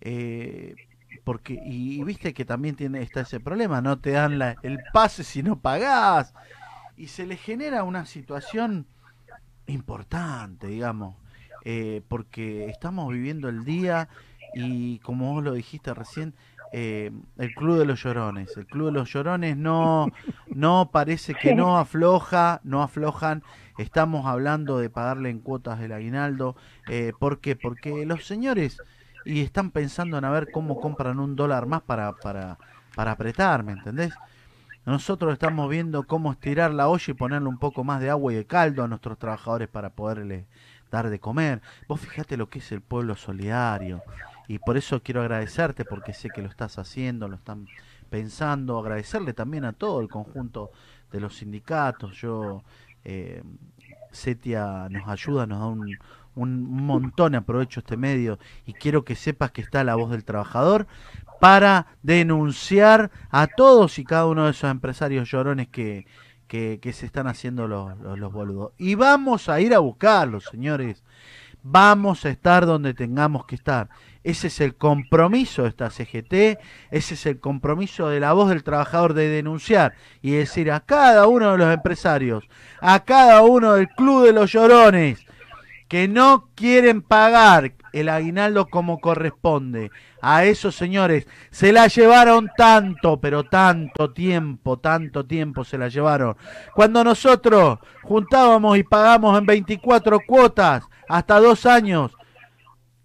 eh, 0.00 0.78
porque 1.24 1.54
y, 1.54 2.00
y 2.00 2.04
viste 2.04 2.32
que 2.34 2.44
también 2.44 2.76
tiene 2.76 3.02
está 3.02 3.22
ese 3.22 3.40
problema, 3.40 3.80
no 3.82 3.98
te 3.98 4.12
dan 4.12 4.38
la- 4.38 4.58
el 4.62 4.80
pase 4.80 5.24
si 5.24 5.42
no 5.42 5.60
pagás. 5.60 6.34
Y 6.96 7.08
se 7.08 7.26
le 7.26 7.36
genera 7.36 7.84
una 7.84 8.06
situación 8.06 8.86
importante, 9.66 10.68
digamos, 10.68 11.16
eh, 11.62 12.02
porque 12.08 12.68
estamos 12.68 13.12
viviendo 13.12 13.48
el 13.48 13.64
día 13.64 14.08
y 14.52 15.00
como 15.00 15.32
vos 15.34 15.42
lo 15.44 15.52
dijiste 15.54 15.92
recién, 15.94 16.34
eh, 16.72 17.10
el 17.38 17.52
Club 17.52 17.78
de 17.78 17.86
los 17.86 18.02
Llorones. 18.02 18.56
El 18.56 18.66
Club 18.66 18.86
de 18.86 18.92
los 18.92 19.12
Llorones 19.12 19.56
no, 19.56 20.12
no 20.52 20.90
parece 20.92 21.36
que 21.36 21.52
no 21.54 21.78
afloja, 21.78 22.60
no 22.64 22.82
aflojan. 22.82 23.42
Estamos 23.78 24.26
hablando 24.26 24.78
de 24.78 24.90
pagarle 24.90 25.30
en 25.30 25.40
cuotas 25.40 25.80
el 25.80 25.92
aguinaldo. 25.92 26.56
Eh, 26.88 27.12
¿Por 27.18 27.40
qué? 27.40 27.56
Porque 27.56 28.06
los 28.06 28.26
señores 28.26 28.78
y 29.26 29.40
están 29.42 29.72
pensando 29.72 30.16
en 30.16 30.24
a 30.24 30.30
ver 30.30 30.50
cómo 30.52 30.80
compran 30.80 31.18
un 31.18 31.34
dólar 31.34 31.66
más 31.66 31.82
para, 31.82 32.12
para, 32.12 32.58
para 32.94 33.10
apretar, 33.10 33.64
¿me 33.64 33.72
entendés? 33.72 34.14
Nosotros 34.86 35.32
estamos 35.32 35.68
viendo 35.68 36.04
cómo 36.04 36.30
estirar 36.30 36.72
la 36.72 36.88
olla 36.88 37.04
y 37.08 37.14
ponerle 37.14 37.48
un 37.48 37.58
poco 37.58 37.82
más 37.82 38.00
de 38.00 38.08
agua 38.08 38.32
y 38.32 38.36
de 38.36 38.46
caldo 38.46 38.84
a 38.84 38.88
nuestros 38.88 39.18
trabajadores 39.18 39.68
para 39.68 39.90
poderles 39.90 40.46
dar 40.92 41.10
de 41.10 41.18
comer. 41.18 41.60
Vos 41.88 42.00
fijate 42.00 42.36
lo 42.36 42.48
que 42.48 42.60
es 42.60 42.70
el 42.70 42.80
pueblo 42.82 43.16
solidario. 43.16 44.00
Y 44.46 44.60
por 44.60 44.76
eso 44.76 45.02
quiero 45.02 45.22
agradecerte 45.22 45.84
porque 45.84 46.14
sé 46.14 46.30
que 46.30 46.40
lo 46.40 46.48
estás 46.48 46.78
haciendo, 46.78 47.26
lo 47.26 47.34
están 47.34 47.66
pensando, 48.08 48.78
agradecerle 48.78 49.32
también 49.32 49.64
a 49.64 49.72
todo 49.72 50.00
el 50.00 50.08
conjunto 50.08 50.70
de 51.10 51.18
los 51.18 51.36
sindicatos. 51.36 52.16
Yo, 52.20 52.62
eh, 53.08 53.42
Setia 54.10 54.88
nos 54.90 55.08
ayuda, 55.08 55.46
nos 55.46 55.60
da 55.60 55.66
un, 55.66 55.96
un 56.34 56.86
montón, 56.86 57.34
aprovecho 57.34 57.80
este 57.80 57.96
medio 57.96 58.38
y 58.66 58.72
quiero 58.72 59.04
que 59.04 59.14
sepas 59.14 59.52
que 59.52 59.62
está 59.62 59.84
la 59.84 59.94
voz 59.94 60.10
del 60.10 60.24
trabajador 60.24 60.86
para 61.40 61.86
denunciar 62.02 63.10
a 63.30 63.46
todos 63.46 63.98
y 63.98 64.04
cada 64.04 64.26
uno 64.26 64.44
de 64.44 64.50
esos 64.50 64.70
empresarios 64.70 65.30
llorones 65.30 65.68
que, 65.68 66.06
que, 66.48 66.92
se 66.92 67.06
están 67.06 67.28
haciendo 67.28 67.68
los, 67.68 67.96
los, 67.98 68.18
los 68.18 68.32
boludos. 68.32 68.72
Y 68.78 68.96
vamos 68.96 69.48
a 69.48 69.60
ir 69.60 69.74
a 69.74 69.78
buscarlos, 69.78 70.44
señores. 70.44 71.04
Vamos 71.62 72.24
a 72.24 72.30
estar 72.30 72.64
donde 72.66 72.94
tengamos 72.94 73.44
que 73.46 73.56
estar. 73.56 73.88
Ese 74.26 74.48
es 74.48 74.60
el 74.60 74.74
compromiso 74.74 75.62
de 75.62 75.68
esta 75.68 75.88
CGT, 75.88 76.58
ese 76.90 77.14
es 77.14 77.26
el 77.26 77.38
compromiso 77.38 78.08
de 78.08 78.18
la 78.18 78.32
voz 78.32 78.48
del 78.48 78.64
trabajador 78.64 79.14
de 79.14 79.28
denunciar 79.28 79.94
y 80.20 80.32
decir 80.32 80.72
a 80.72 80.80
cada 80.80 81.28
uno 81.28 81.52
de 81.52 81.58
los 81.58 81.72
empresarios, 81.72 82.42
a 82.80 83.04
cada 83.04 83.42
uno 83.42 83.74
del 83.74 83.88
club 83.88 84.26
de 84.26 84.32
los 84.32 84.50
llorones, 84.50 85.24
que 85.86 86.08
no 86.08 86.48
quieren 86.56 87.02
pagar 87.02 87.74
el 87.92 88.08
aguinaldo 88.08 88.66
como 88.66 88.98
corresponde. 88.98 89.92
A 90.20 90.44
esos 90.44 90.74
señores 90.74 91.28
se 91.52 91.72
la 91.72 91.86
llevaron 91.86 92.50
tanto, 92.56 93.20
pero 93.20 93.44
tanto 93.44 94.12
tiempo, 94.12 94.80
tanto 94.80 95.24
tiempo 95.24 95.62
se 95.62 95.78
la 95.78 95.86
llevaron. 95.86 96.36
Cuando 96.74 97.04
nosotros 97.04 97.78
juntábamos 98.02 98.76
y 98.76 98.82
pagamos 98.82 99.38
en 99.38 99.46
24 99.46 100.18
cuotas 100.26 100.82
hasta 101.08 101.38
dos 101.38 101.64
años 101.64 102.10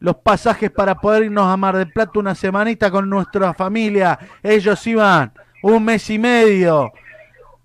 los 0.01 0.17
pasajes 0.17 0.69
para 0.69 0.95
poder 0.95 1.23
irnos 1.23 1.47
a 1.47 1.55
Mar 1.55 1.77
del 1.77 1.91
Plata 1.91 2.19
una 2.19 2.35
semanita 2.35 2.91
con 2.91 3.09
nuestra 3.09 3.53
familia, 3.53 4.19
ellos 4.43 4.85
iban 4.85 5.31
un 5.63 5.85
mes 5.85 6.09
y 6.09 6.19
medio 6.19 6.91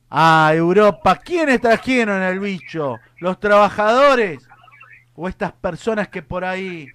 a 0.09 0.53
Europa. 0.55 1.17
¿Quiénes 1.17 1.61
trajeron 1.61 2.23
el 2.23 2.39
bicho? 2.39 3.01
¿Los 3.19 3.41
trabajadores? 3.41 4.47
o 5.17 5.29
estas 5.29 5.53
personas 5.53 6.09
que 6.09 6.23
por 6.23 6.45
ahí 6.45 6.89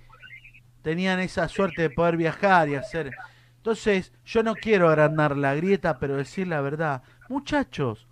tenían 0.82 1.20
esa 1.20 1.48
suerte 1.48 1.82
de 1.82 1.90
poder 1.90 2.18
viajar 2.18 2.70
y 2.70 2.76
hacer. 2.76 3.12
Entonces, 3.58 4.14
yo 4.26 4.44
no 4.44 4.56
quiero 4.56 4.90
agrandar 4.90 5.36
la 5.36 5.56
grieta, 5.56 6.00
pero 6.00 6.16
decir 6.16 6.48
la 6.48 6.62
verdad, 6.62 7.04
muchachos, 7.30 8.08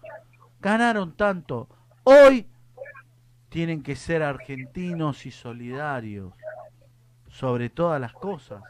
ganaron 0.59 1.15
tanto. 1.15 1.69
Hoy 2.03 2.47
tienen 3.49 3.81
que 3.81 3.95
ser 3.95 4.21
argentinos 4.21 5.25
y 5.25 5.31
solidarios, 5.31 6.33
sobre 7.39 7.69
todas 7.69 8.01
las 8.01 8.11
cosas. 8.11 8.61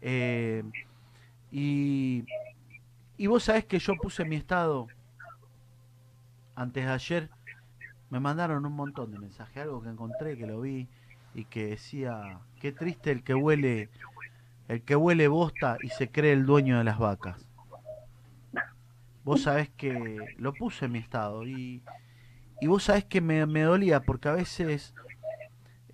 Eh, 0.00 0.62
y, 1.50 2.24
y 3.18 3.26
vos 3.26 3.44
sabés 3.44 3.66
que 3.66 3.78
yo 3.78 3.94
puse 3.96 4.24
mi 4.24 4.36
estado 4.36 4.86
antes 6.54 6.86
de 6.86 6.90
ayer 6.90 7.30
me 8.08 8.20
mandaron 8.20 8.64
un 8.64 8.72
montón 8.72 9.10
de 9.12 9.18
mensajes, 9.18 9.62
algo 9.62 9.82
que 9.82 9.90
encontré, 9.90 10.38
que 10.38 10.46
lo 10.46 10.60
vi 10.62 10.88
y 11.34 11.44
que 11.44 11.66
decía, 11.66 12.38
qué 12.60 12.72
triste 12.72 13.10
el 13.10 13.22
que 13.22 13.34
huele, 13.34 13.90
el 14.68 14.80
que 14.82 14.96
huele 14.96 15.28
bosta 15.28 15.76
y 15.82 15.88
se 15.88 16.08
cree 16.08 16.32
el 16.32 16.46
dueño 16.46 16.78
de 16.78 16.84
las 16.84 16.98
vacas. 16.98 17.46
Vos 19.24 19.42
sabés 19.42 19.68
que 19.70 20.34
lo 20.38 20.54
puse 20.54 20.86
en 20.86 20.92
mi 20.92 21.00
estado 21.00 21.46
y, 21.46 21.82
y 22.60 22.68
vos 22.68 22.84
sabés 22.84 23.04
que 23.04 23.20
me, 23.20 23.44
me 23.44 23.62
dolía 23.62 24.00
porque 24.00 24.28
a 24.28 24.32
veces 24.32 24.94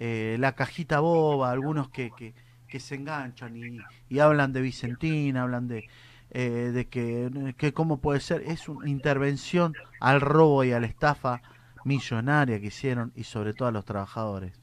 eh, 0.05 0.37
la 0.41 0.57
cajita 0.57 0.99
boba, 0.99 1.53
algunos 1.53 1.89
que, 1.89 2.11
que, 2.13 2.81
se 2.81 2.97
enganchan 2.97 3.57
y, 3.57 3.87
y 4.09 4.19
hablan 4.19 4.53
de 4.53 4.61
Vicentina, 4.63 5.43
hablan 5.43 5.69
de, 5.69 5.85
eh, 6.31 6.73
de 6.75 6.89
que, 6.89 7.55
que 7.57 7.73
cómo 7.73 7.99
puede 7.99 8.19
ser, 8.19 8.43
es 8.43 8.69
una 8.69 8.89
intervención 8.89 9.77
al 10.01 10.21
robo 10.21 10.65
y 10.65 10.73
a 10.73 10.81
la 10.81 10.87
estafa 10.89 11.41
millonaria 11.85 12.59
que 12.61 12.67
hicieron 12.67 13.13
y 13.15 13.25
sobre 13.25 13.55
todo 13.55 13.69
a 13.69 13.73
los 13.73 13.85
trabajadores. 13.85 14.61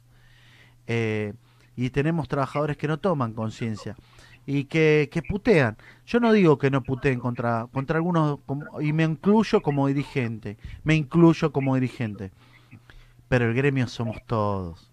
Eh, 0.87 1.33
y 1.77 1.89
tenemos 1.91 2.27
trabajadores 2.27 2.75
que 2.75 2.89
no 2.89 2.99
toman 2.99 3.33
conciencia 3.33 3.95
y 4.45 4.65
que, 4.65 5.07
que 5.09 5.21
putean. 5.21 5.77
Yo 6.05 6.19
no 6.19 6.33
digo 6.33 6.57
que 6.57 6.69
no 6.71 6.83
puteen 6.83 7.19
contra, 7.21 7.67
contra 7.71 7.97
algunos, 7.97 8.39
como- 8.45 8.81
y 8.81 8.91
me 8.91 9.03
incluyo 9.05 9.61
como 9.61 9.87
dirigente, 9.87 10.57
me 10.83 10.95
incluyo 10.95 11.53
como 11.53 11.75
dirigente, 11.75 12.31
pero 13.29 13.45
el 13.47 13.53
gremio 13.53 13.87
somos 13.87 14.21
todos. 14.25 14.88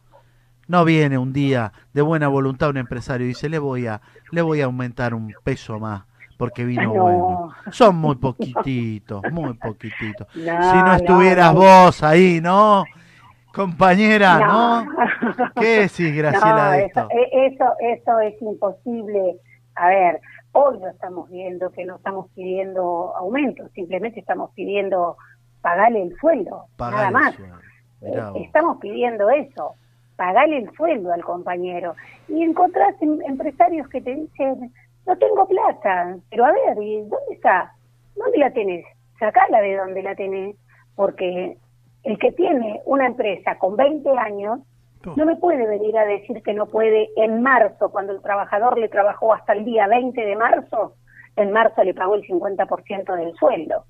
No 0.68 0.84
viene 0.84 1.16
un 1.18 1.32
día 1.32 1.72
de 1.92 2.02
buena 2.02 2.28
voluntad 2.28 2.70
un 2.70 2.76
empresario 2.76 3.24
y 3.24 3.28
dice 3.28 3.48
le 3.48 3.58
voy 3.58 3.86
a, 3.86 4.00
le 4.32 4.42
voy 4.42 4.60
a 4.60 4.64
aumentar 4.66 5.14
un 5.14 5.32
peso 5.44 5.78
más 5.78 6.04
porque 6.38 6.64
vino 6.64 6.92
No. 6.92 7.02
bueno. 7.02 7.54
Son 7.70 7.96
muy 7.96 8.16
poquititos, 8.16 9.22
muy 9.32 9.54
poquititos. 9.54 10.26
No, 10.34 10.42
si 10.72 10.76
no 10.78 10.94
estuvieras 10.94 11.54
no. 11.54 11.60
vos 11.60 12.02
ahí, 12.02 12.40
¿no? 12.42 12.84
Compañera, 13.54 14.38
¿no? 14.40 14.86
¿Qué 15.60 15.80
decís, 15.80 16.14
Graciela, 16.14 16.64
No, 16.66 16.70
de 16.72 16.84
eso, 16.84 17.00
esto? 17.00 17.08
eso, 17.32 17.64
eso 17.80 18.20
es 18.20 18.42
imposible. 18.42 19.38
A 19.76 19.88
ver, 19.88 20.20
hoy 20.52 20.78
lo 20.78 20.88
estamos 20.88 21.30
viendo, 21.30 21.70
que 21.70 21.86
no 21.86 21.96
estamos 21.96 22.26
pidiendo 22.34 23.14
aumentos, 23.16 23.70
simplemente 23.74 24.20
estamos 24.20 24.50
pidiendo 24.54 25.16
pagarle 25.62 26.02
el 26.02 26.16
sueldo, 26.18 26.66
Pagá 26.76 26.96
nada 26.96 27.10
más. 27.10 27.34
sueldo. 27.34 27.56
Eh, 28.02 28.42
Estamos 28.44 28.76
pidiendo 28.78 29.30
eso, 29.30 29.74
pagarle 30.16 30.58
el 30.58 30.70
sueldo 30.74 31.12
al 31.12 31.24
compañero. 31.24 31.94
Y 32.28 32.42
encontrás 32.42 32.94
em- 33.00 33.22
empresarios 33.22 33.88
que 33.88 34.00
te 34.00 34.14
dicen, 34.14 34.72
no 35.06 35.16
tengo 35.18 35.46
plata, 35.46 36.16
pero 36.30 36.44
a 36.44 36.52
ver, 36.52 36.82
¿y 36.82 37.00
dónde 37.02 37.34
está? 37.34 37.72
¿Dónde 38.16 38.38
la 38.38 38.50
tenés? 38.50 38.84
Sacala 39.18 39.60
de 39.60 39.76
donde 39.76 40.02
la 40.02 40.14
tenés, 40.14 40.56
porque 40.94 41.56
el 42.02 42.18
que 42.18 42.32
tiene 42.32 42.80
una 42.84 43.06
empresa 43.06 43.58
con 43.58 43.76
20 43.76 44.08
años 44.18 44.60
no 45.14 45.24
me 45.24 45.36
puede 45.36 45.66
venir 45.68 45.96
a 45.96 46.04
decir 46.04 46.42
que 46.42 46.52
no 46.52 46.66
puede 46.66 47.10
en 47.16 47.40
marzo, 47.42 47.90
cuando 47.90 48.12
el 48.12 48.22
trabajador 48.22 48.76
le 48.76 48.88
trabajó 48.88 49.32
hasta 49.32 49.52
el 49.52 49.64
día 49.64 49.86
20 49.86 50.20
de 50.20 50.34
marzo, 50.34 50.94
en 51.36 51.52
marzo 51.52 51.84
le 51.84 51.94
pagó 51.94 52.16
el 52.16 52.26
50% 52.26 53.14
del 53.14 53.32
sueldo. 53.34 53.84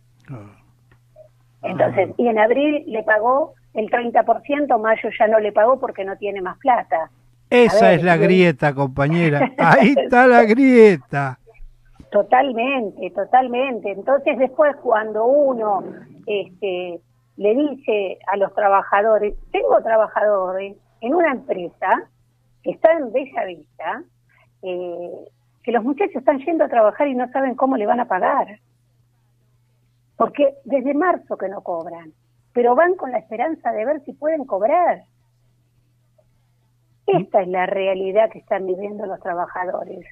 Entonces, 1.63 2.11
y 2.19 2.29
en 2.29 2.39
abril 2.39 2.85
le 2.87 3.03
pagó 3.03 3.55
el 3.77 3.91
30%, 3.91 4.81
mayo 4.81 5.11
ya 5.19 5.29
no 5.29 5.39
le 5.39 5.53
pagó 5.53 5.79
porque 5.79 6.05
no 6.05 6.17
tiene 6.17 6.41
más 6.41 6.59
plata. 6.59 7.11
Esa 7.51 7.87
ver, 7.87 7.99
es 7.99 8.05
la 8.05 8.17
grieta, 8.17 8.75
compañera. 8.75 9.53
Ahí 9.59 9.95
está 9.97 10.27
la 10.27 10.45
grieta. 10.45 11.39
Totalmente, 12.11 13.11
totalmente. 13.11 13.93
Entonces 13.93 14.39
después 14.39 14.75
cuando 14.77 15.27
uno 15.27 15.85
este, 16.27 17.01
le 17.37 17.55
dice 17.55 18.19
a 18.27 18.37
los 18.37 18.55
trabajadores, 18.55 19.35
tengo 19.53 19.83
trabajadores 19.83 20.77
en 21.03 21.15
una 21.15 21.33
empresa 21.33 22.09
que 22.63 22.71
está 22.71 22.93
en 22.93 23.13
Bella 23.13 23.45
Vista, 23.45 24.03
eh, 24.63 25.11
que 25.63 25.73
los 25.73 25.85
muchachos 25.85 26.17
están 26.17 26.39
yendo 26.39 26.65
a 26.65 26.69
trabajar 26.69 27.09
y 27.09 27.15
no 27.15 27.31
saben 27.31 27.55
cómo 27.55 27.77
le 27.77 27.87
van 27.87 28.01
a 28.01 28.09
pagar. 28.09 28.59
Porque 30.17 30.55
desde 30.65 30.95
marzo 30.95 31.37
que 31.37 31.49
no 31.49 31.61
cobran, 31.61 32.13
pero 32.57 32.75
van 32.75 32.95
con 32.95 33.13
la 33.13 33.19
esperanza 33.19 33.71
de 33.71 33.85
ver 33.85 34.03
si 34.07 34.15
pueden 34.15 34.47
cobrar. 34.47 35.05
Esta 37.07 37.43
es 37.43 37.49
la 37.49 37.67
realidad 37.67 38.31
que 38.33 38.39
están 38.39 38.67
viviendo 38.67 39.05
los 39.05 39.21
trabajadores. 39.21 40.07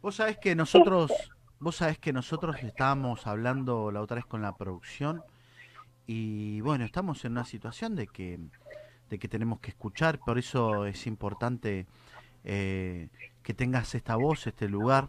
Vos 0.00 0.14
sabés 0.14 0.38
que 0.38 0.54
nosotros, 0.54 1.10
vos 1.58 1.74
sabés 1.74 1.98
que 1.98 2.12
nosotros 2.12 2.62
estábamos 2.62 3.26
hablando 3.26 3.90
la 3.90 4.00
otra 4.00 4.14
vez 4.14 4.26
con 4.26 4.42
la 4.42 4.54
producción 4.54 5.24
y 6.06 6.60
bueno, 6.60 6.84
estamos 6.84 7.24
en 7.24 7.32
una 7.32 7.44
situación 7.44 7.96
de 7.96 8.06
que, 8.06 8.38
de 9.10 9.18
que 9.18 9.26
tenemos 9.26 9.58
que 9.58 9.70
escuchar, 9.70 10.20
por 10.20 10.38
eso 10.38 10.86
es 10.86 11.04
importante 11.08 11.86
eh, 12.44 13.08
que 13.42 13.54
tengas 13.54 13.92
esta 13.96 14.14
voz, 14.14 14.46
este 14.46 14.68
lugar, 14.68 15.08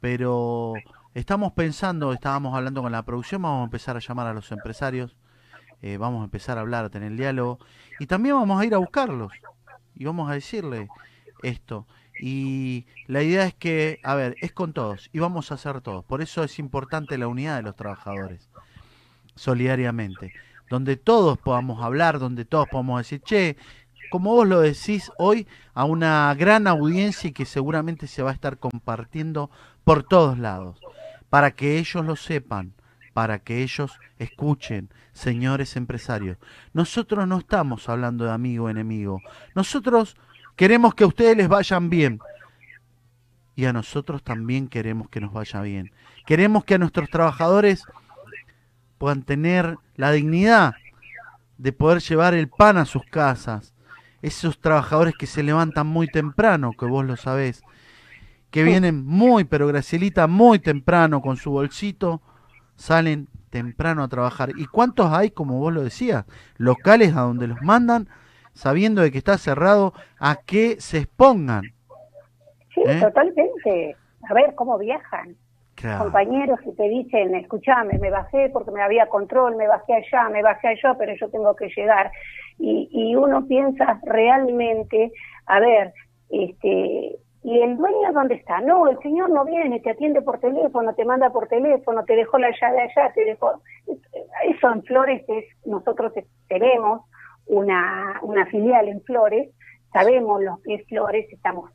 pero 0.00 0.72
estamos 1.14 1.52
pensando, 1.52 2.12
estábamos 2.12 2.52
hablando 2.56 2.82
con 2.82 2.90
la 2.90 3.04
producción, 3.04 3.42
vamos 3.42 3.60
a 3.60 3.64
empezar 3.66 3.96
a 3.96 4.00
llamar 4.00 4.26
a 4.26 4.34
los 4.34 4.50
empresarios, 4.50 5.16
eh, 5.86 5.98
vamos 5.98 6.22
a 6.22 6.24
empezar 6.24 6.58
a 6.58 6.62
hablar, 6.62 6.84
a 6.84 6.90
tener 6.90 7.12
diálogo 7.12 7.60
y 8.00 8.06
también 8.06 8.34
vamos 8.34 8.60
a 8.60 8.66
ir 8.66 8.74
a 8.74 8.78
buscarlos 8.78 9.32
y 9.94 10.04
vamos 10.04 10.28
a 10.28 10.34
decirle 10.34 10.88
esto. 11.44 11.86
Y 12.18 12.86
la 13.06 13.22
idea 13.22 13.46
es 13.46 13.54
que, 13.54 14.00
a 14.02 14.16
ver, 14.16 14.34
es 14.40 14.50
con 14.52 14.72
todos 14.72 15.10
y 15.12 15.20
vamos 15.20 15.52
a 15.52 15.54
hacer 15.54 15.80
todos. 15.82 16.04
Por 16.04 16.22
eso 16.22 16.42
es 16.42 16.58
importante 16.58 17.18
la 17.18 17.28
unidad 17.28 17.56
de 17.56 17.62
los 17.62 17.76
trabajadores, 17.76 18.48
solidariamente. 19.36 20.32
Donde 20.70 20.96
todos 20.96 21.38
podamos 21.38 21.80
hablar, 21.84 22.18
donde 22.18 22.44
todos 22.44 22.66
podamos 22.68 22.98
decir, 22.98 23.20
che, 23.20 23.56
como 24.10 24.34
vos 24.34 24.48
lo 24.48 24.60
decís 24.60 25.12
hoy, 25.18 25.46
a 25.72 25.84
una 25.84 26.34
gran 26.34 26.66
audiencia 26.66 27.30
y 27.30 27.32
que 27.32 27.44
seguramente 27.44 28.08
se 28.08 28.24
va 28.24 28.30
a 28.30 28.34
estar 28.34 28.58
compartiendo 28.58 29.50
por 29.84 30.02
todos 30.02 30.36
lados, 30.36 30.80
para 31.30 31.52
que 31.52 31.78
ellos 31.78 32.04
lo 32.04 32.16
sepan, 32.16 32.72
para 33.16 33.38
que 33.38 33.62
ellos 33.62 33.98
escuchen, 34.18 34.90
señores 35.14 35.76
empresarios. 35.76 36.36
Nosotros 36.74 37.26
no 37.26 37.38
estamos 37.38 37.88
hablando 37.88 38.26
de 38.26 38.32
amigo 38.32 38.68
enemigo. 38.68 39.22
Nosotros 39.54 40.18
queremos 40.54 40.94
que 40.94 41.04
a 41.04 41.06
ustedes 41.06 41.34
les 41.34 41.48
vayan 41.48 41.88
bien. 41.88 42.20
Y 43.54 43.64
a 43.64 43.72
nosotros 43.72 44.22
también 44.22 44.68
queremos 44.68 45.08
que 45.08 45.22
nos 45.22 45.32
vaya 45.32 45.62
bien. 45.62 45.92
Queremos 46.26 46.66
que 46.66 46.74
a 46.74 46.78
nuestros 46.78 47.08
trabajadores 47.08 47.84
puedan 48.98 49.22
tener 49.22 49.78
la 49.94 50.12
dignidad 50.12 50.74
de 51.56 51.72
poder 51.72 52.02
llevar 52.02 52.34
el 52.34 52.50
pan 52.50 52.76
a 52.76 52.84
sus 52.84 53.06
casas. 53.06 53.72
Esos 54.20 54.60
trabajadores 54.60 55.14
que 55.18 55.26
se 55.26 55.42
levantan 55.42 55.86
muy 55.86 56.06
temprano, 56.06 56.72
que 56.78 56.84
vos 56.84 57.06
lo 57.06 57.16
sabés, 57.16 57.62
que 58.50 58.62
vienen 58.62 59.06
muy, 59.06 59.44
pero 59.44 59.66
Gracielita, 59.66 60.26
muy 60.26 60.58
temprano 60.58 61.22
con 61.22 61.38
su 61.38 61.50
bolsito, 61.50 62.20
salen 62.76 63.28
temprano 63.50 64.02
a 64.02 64.08
trabajar. 64.08 64.50
¿Y 64.56 64.66
cuántos 64.66 65.12
hay, 65.12 65.30
como 65.30 65.58
vos 65.58 65.72
lo 65.72 65.82
decías, 65.82 66.24
locales 66.56 67.16
a 67.16 67.22
donde 67.22 67.46
los 67.46 67.60
mandan, 67.62 68.08
sabiendo 68.52 69.02
de 69.02 69.10
que 69.10 69.18
está 69.18 69.38
cerrado, 69.38 69.92
a 70.18 70.36
que 70.36 70.80
se 70.80 70.98
expongan? 70.98 71.62
Sí, 72.74 72.82
¿Eh? 72.86 73.00
totalmente. 73.00 73.96
A 74.28 74.34
ver 74.34 74.54
cómo 74.54 74.78
viajan. 74.78 75.36
Claro. 75.74 76.04
Compañeros 76.04 76.58
que 76.60 76.72
te 76.72 76.88
dicen, 76.88 77.34
escúchame, 77.34 77.98
me 77.98 78.10
bajé 78.10 78.48
porque 78.50 78.70
me 78.70 78.82
había 78.82 79.06
control, 79.08 79.56
me 79.56 79.68
bajé 79.68 79.94
allá, 79.94 80.30
me 80.30 80.42
bajé 80.42 80.68
allá, 80.68 80.94
pero 80.98 81.14
yo 81.20 81.28
tengo 81.28 81.54
que 81.54 81.68
llegar. 81.76 82.10
Y, 82.58 82.88
y 82.90 83.14
uno 83.14 83.46
piensa 83.46 84.00
realmente, 84.04 85.12
a 85.44 85.60
ver, 85.60 85.92
este, 86.30 87.15
¿y 87.46 87.62
el 87.62 87.76
dueño 87.76 88.12
dónde 88.12 88.34
está? 88.34 88.60
No, 88.60 88.88
el 88.88 88.98
señor 88.98 89.30
no 89.30 89.44
viene, 89.44 89.78
te 89.78 89.90
atiende 89.90 90.20
por 90.20 90.40
teléfono, 90.40 90.92
te 90.94 91.04
manda 91.04 91.30
por 91.30 91.46
teléfono, 91.46 92.04
te 92.04 92.16
dejó 92.16 92.38
la 92.38 92.50
llave 92.60 92.82
allá, 92.82 93.12
te 93.14 93.24
dejó... 93.24 93.62
Eso 94.48 94.72
en 94.72 94.82
Flores 94.82 95.22
es, 95.28 95.44
nosotros 95.64 96.12
tenemos 96.48 97.02
una, 97.46 98.18
una 98.22 98.46
filial 98.46 98.88
en 98.88 99.00
Flores, 99.02 99.48
sabemos 99.92 100.42
lo 100.42 100.58
que 100.64 100.74
es 100.74 100.88
Flores, 100.88 101.32
estamos 101.32 101.70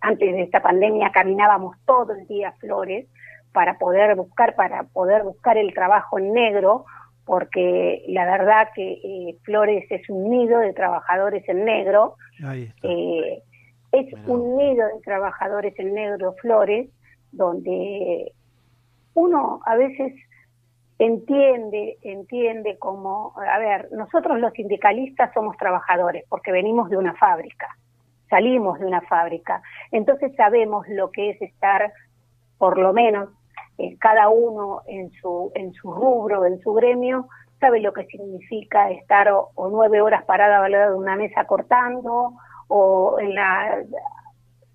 antes 0.00 0.32
de 0.32 0.42
esta 0.42 0.62
pandemia 0.62 1.12
caminábamos 1.12 1.76
todo 1.86 2.14
el 2.14 2.26
día 2.26 2.52
Flores 2.60 3.06
para 3.52 3.78
poder 3.78 4.16
buscar 4.16 4.54
para 4.54 4.84
poder 4.84 5.22
buscar 5.22 5.58
el 5.58 5.72
trabajo 5.72 6.18
en 6.18 6.32
negro 6.32 6.84
porque 7.24 8.04
la 8.08 8.24
verdad 8.24 8.68
que 8.74 8.92
eh, 8.92 9.36
Flores 9.44 9.84
es 9.90 10.08
un 10.10 10.30
nido 10.30 10.60
de 10.60 10.72
trabajadores 10.74 11.46
en 11.48 11.64
negro 11.64 12.16
Ahí 12.44 12.64
está. 12.64 12.88
eh, 12.88 13.42
es 13.94 14.12
un 14.26 14.56
nido 14.56 14.86
de 14.88 15.00
trabajadores 15.02 15.78
en 15.78 15.94
negro 15.94 16.34
Flores 16.40 16.88
donde 17.30 18.32
uno 19.14 19.60
a 19.64 19.76
veces 19.76 20.12
entiende, 20.98 21.96
entiende 22.02 22.76
como, 22.78 23.34
a 23.38 23.58
ver, 23.58 23.88
nosotros 23.92 24.38
los 24.40 24.52
sindicalistas 24.52 25.32
somos 25.32 25.56
trabajadores 25.56 26.24
porque 26.28 26.52
venimos 26.52 26.90
de 26.90 26.96
una 26.96 27.14
fábrica, 27.14 27.68
salimos 28.28 28.80
de 28.80 28.86
una 28.86 29.00
fábrica, 29.02 29.62
entonces 29.92 30.34
sabemos 30.36 30.88
lo 30.88 31.10
que 31.10 31.30
es 31.30 31.42
estar, 31.42 31.92
por 32.58 32.78
lo 32.78 32.92
menos, 32.92 33.30
eh, 33.78 33.96
cada 33.98 34.28
uno 34.28 34.82
en 34.86 35.10
su, 35.12 35.52
en 35.54 35.72
su 35.72 35.92
rubro, 35.92 36.46
en 36.46 36.60
su 36.60 36.72
gremio, 36.74 37.28
sabe 37.60 37.80
lo 37.80 37.92
que 37.92 38.06
significa 38.06 38.90
estar 38.90 39.28
o, 39.30 39.50
o 39.54 39.68
nueve 39.68 40.00
horas 40.00 40.24
parada 40.24 40.64
al 40.64 40.72
lado 40.72 40.92
de 40.92 40.98
una 40.98 41.16
mesa 41.16 41.44
cortando, 41.44 42.34
o 42.68 43.18
en 43.20 43.34
la, 43.34 43.82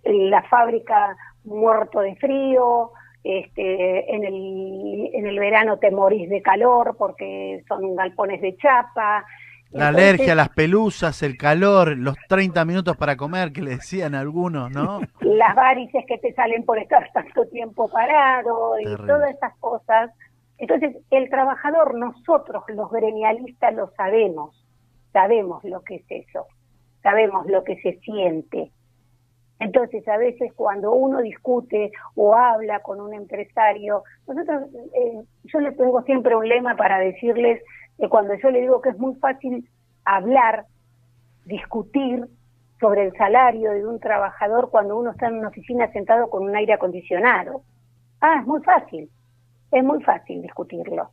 en 0.03 0.29
la 0.29 0.41
fábrica 0.43 1.15
muerto 1.43 2.01
de 2.01 2.15
frío, 2.15 2.91
este, 3.23 4.15
en, 4.15 4.23
el, 4.23 5.09
en 5.13 5.27
el 5.27 5.39
verano 5.39 5.77
te 5.77 5.91
morís 5.91 6.29
de 6.29 6.41
calor 6.41 6.95
porque 6.97 7.63
son 7.67 7.95
galpones 7.95 8.41
de 8.41 8.55
chapa, 8.57 9.25
La 9.71 9.89
Entonces, 9.89 10.09
alergia, 10.13 10.35
las 10.35 10.49
pelusas, 10.49 11.21
el 11.21 11.37
calor, 11.37 11.97
los 11.97 12.15
30 12.27 12.63
minutos 12.65 12.95
para 12.95 13.17
comer 13.17 13.51
que 13.51 13.61
le 13.61 13.71
decían 13.71 14.15
algunos, 14.15 14.71
¿no? 14.71 15.01
las 15.21 15.55
varices 15.55 16.05
que 16.07 16.17
te 16.17 16.33
salen 16.33 16.63
por 16.63 16.79
estar 16.79 17.11
tanto 17.13 17.45
tiempo 17.47 17.89
parado 17.89 18.79
y 18.79 18.85
todas 18.85 19.31
esas 19.31 19.55
cosas. 19.59 20.11
Entonces, 20.57 20.95
el 21.11 21.29
trabajador, 21.29 21.95
nosotros 21.95 22.63
los 22.69 22.89
gremialistas 22.89 23.73
lo 23.73 23.91
sabemos, 23.95 24.65
sabemos 25.13 25.63
lo 25.63 25.81
que 25.83 25.95
es 25.95 26.05
eso, 26.09 26.47
sabemos 27.01 27.47
lo 27.47 27.63
que 27.63 27.77
se 27.81 27.99
siente. 27.99 28.71
Entonces, 29.59 30.07
a 30.07 30.17
veces 30.17 30.53
cuando 30.53 30.93
uno 30.93 31.21
discute 31.21 31.91
o 32.15 32.33
habla 32.33 32.79
con 32.79 33.01
un 33.01 33.13
empresario, 33.13 34.03
nosotros, 34.25 34.69
eh, 34.93 35.21
yo 35.43 35.59
le 35.59 35.73
tengo 35.73 36.01
siempre 36.03 36.35
un 36.35 36.47
lema 36.47 36.75
para 36.75 36.97
decirles 36.99 37.61
que 37.97 38.07
cuando 38.07 38.35
yo 38.35 38.49
le 38.51 38.61
digo 38.61 38.81
que 38.81 38.89
es 38.89 38.97
muy 38.97 39.15
fácil 39.15 39.69
hablar, 40.05 40.65
discutir 41.45 42.25
sobre 42.79 43.07
el 43.07 43.17
salario 43.17 43.71
de 43.71 43.85
un 43.85 43.99
trabajador 43.99 44.69
cuando 44.69 44.97
uno 44.97 45.11
está 45.11 45.27
en 45.27 45.39
una 45.39 45.49
oficina 45.49 45.91
sentado 45.91 46.29
con 46.29 46.43
un 46.43 46.55
aire 46.55 46.73
acondicionado. 46.73 47.63
Ah, 48.21 48.37
es 48.39 48.47
muy 48.47 48.61
fácil, 48.63 49.09
es 49.71 49.83
muy 49.83 50.01
fácil 50.03 50.41
discutirlo. 50.41 51.09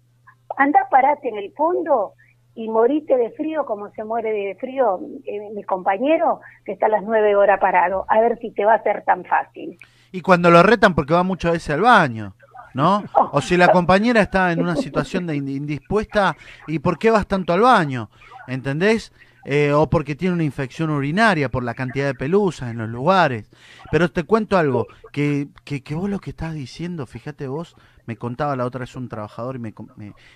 Anda, 0.56 0.86
parate 0.88 1.28
en 1.28 1.36
el 1.36 1.52
fondo 1.52 2.12
y 2.56 2.68
morite 2.68 3.16
de 3.16 3.30
frío 3.32 3.64
como 3.64 3.90
se 3.92 4.02
muere 4.02 4.32
de 4.32 4.56
frío 4.56 4.98
eh, 5.24 5.50
mi 5.54 5.62
compañero 5.62 6.40
que 6.64 6.72
está 6.72 6.86
a 6.86 6.88
las 6.88 7.04
nueve 7.04 7.36
horas 7.36 7.60
parado, 7.60 8.06
a 8.08 8.20
ver 8.20 8.38
si 8.40 8.50
te 8.50 8.64
va 8.64 8.74
a 8.74 8.82
ser 8.82 9.04
tan 9.04 9.24
fácil. 9.24 9.78
Y 10.10 10.22
cuando 10.22 10.50
lo 10.50 10.62
retan 10.62 10.94
porque 10.94 11.14
va 11.14 11.22
muchas 11.22 11.52
veces 11.52 11.70
al 11.70 11.82
baño, 11.82 12.34
¿no? 12.74 13.04
O 13.32 13.40
si 13.40 13.56
la 13.56 13.68
compañera 13.68 14.20
está 14.20 14.52
en 14.52 14.60
una 14.60 14.76
situación 14.76 15.26
de 15.26 15.34
ind- 15.36 15.54
indispuesta, 15.54 16.36
¿y 16.66 16.78
por 16.78 16.98
qué 16.98 17.10
vas 17.10 17.26
tanto 17.26 17.52
al 17.52 17.60
baño? 17.60 18.10
¿Entendés? 18.46 19.12
Eh, 19.44 19.72
o 19.72 19.88
porque 19.88 20.16
tiene 20.16 20.34
una 20.34 20.42
infección 20.44 20.90
urinaria 20.90 21.48
por 21.48 21.62
la 21.62 21.74
cantidad 21.74 22.06
de 22.06 22.14
pelusas 22.14 22.70
en 22.70 22.78
los 22.78 22.88
lugares. 22.88 23.48
Pero 23.92 24.10
te 24.10 24.24
cuento 24.24 24.58
algo, 24.58 24.86
que, 25.12 25.48
que, 25.64 25.82
que 25.82 25.94
vos 25.94 26.10
lo 26.10 26.18
que 26.18 26.30
estás 26.30 26.52
diciendo, 26.52 27.06
fíjate 27.06 27.46
vos, 27.46 27.76
me 28.06 28.16
contaba 28.16 28.56
la 28.56 28.64
otra 28.64 28.80
vez 28.80 28.94
un 28.96 29.08
trabajador 29.08 29.56
y 29.56 29.58
me, 29.58 29.74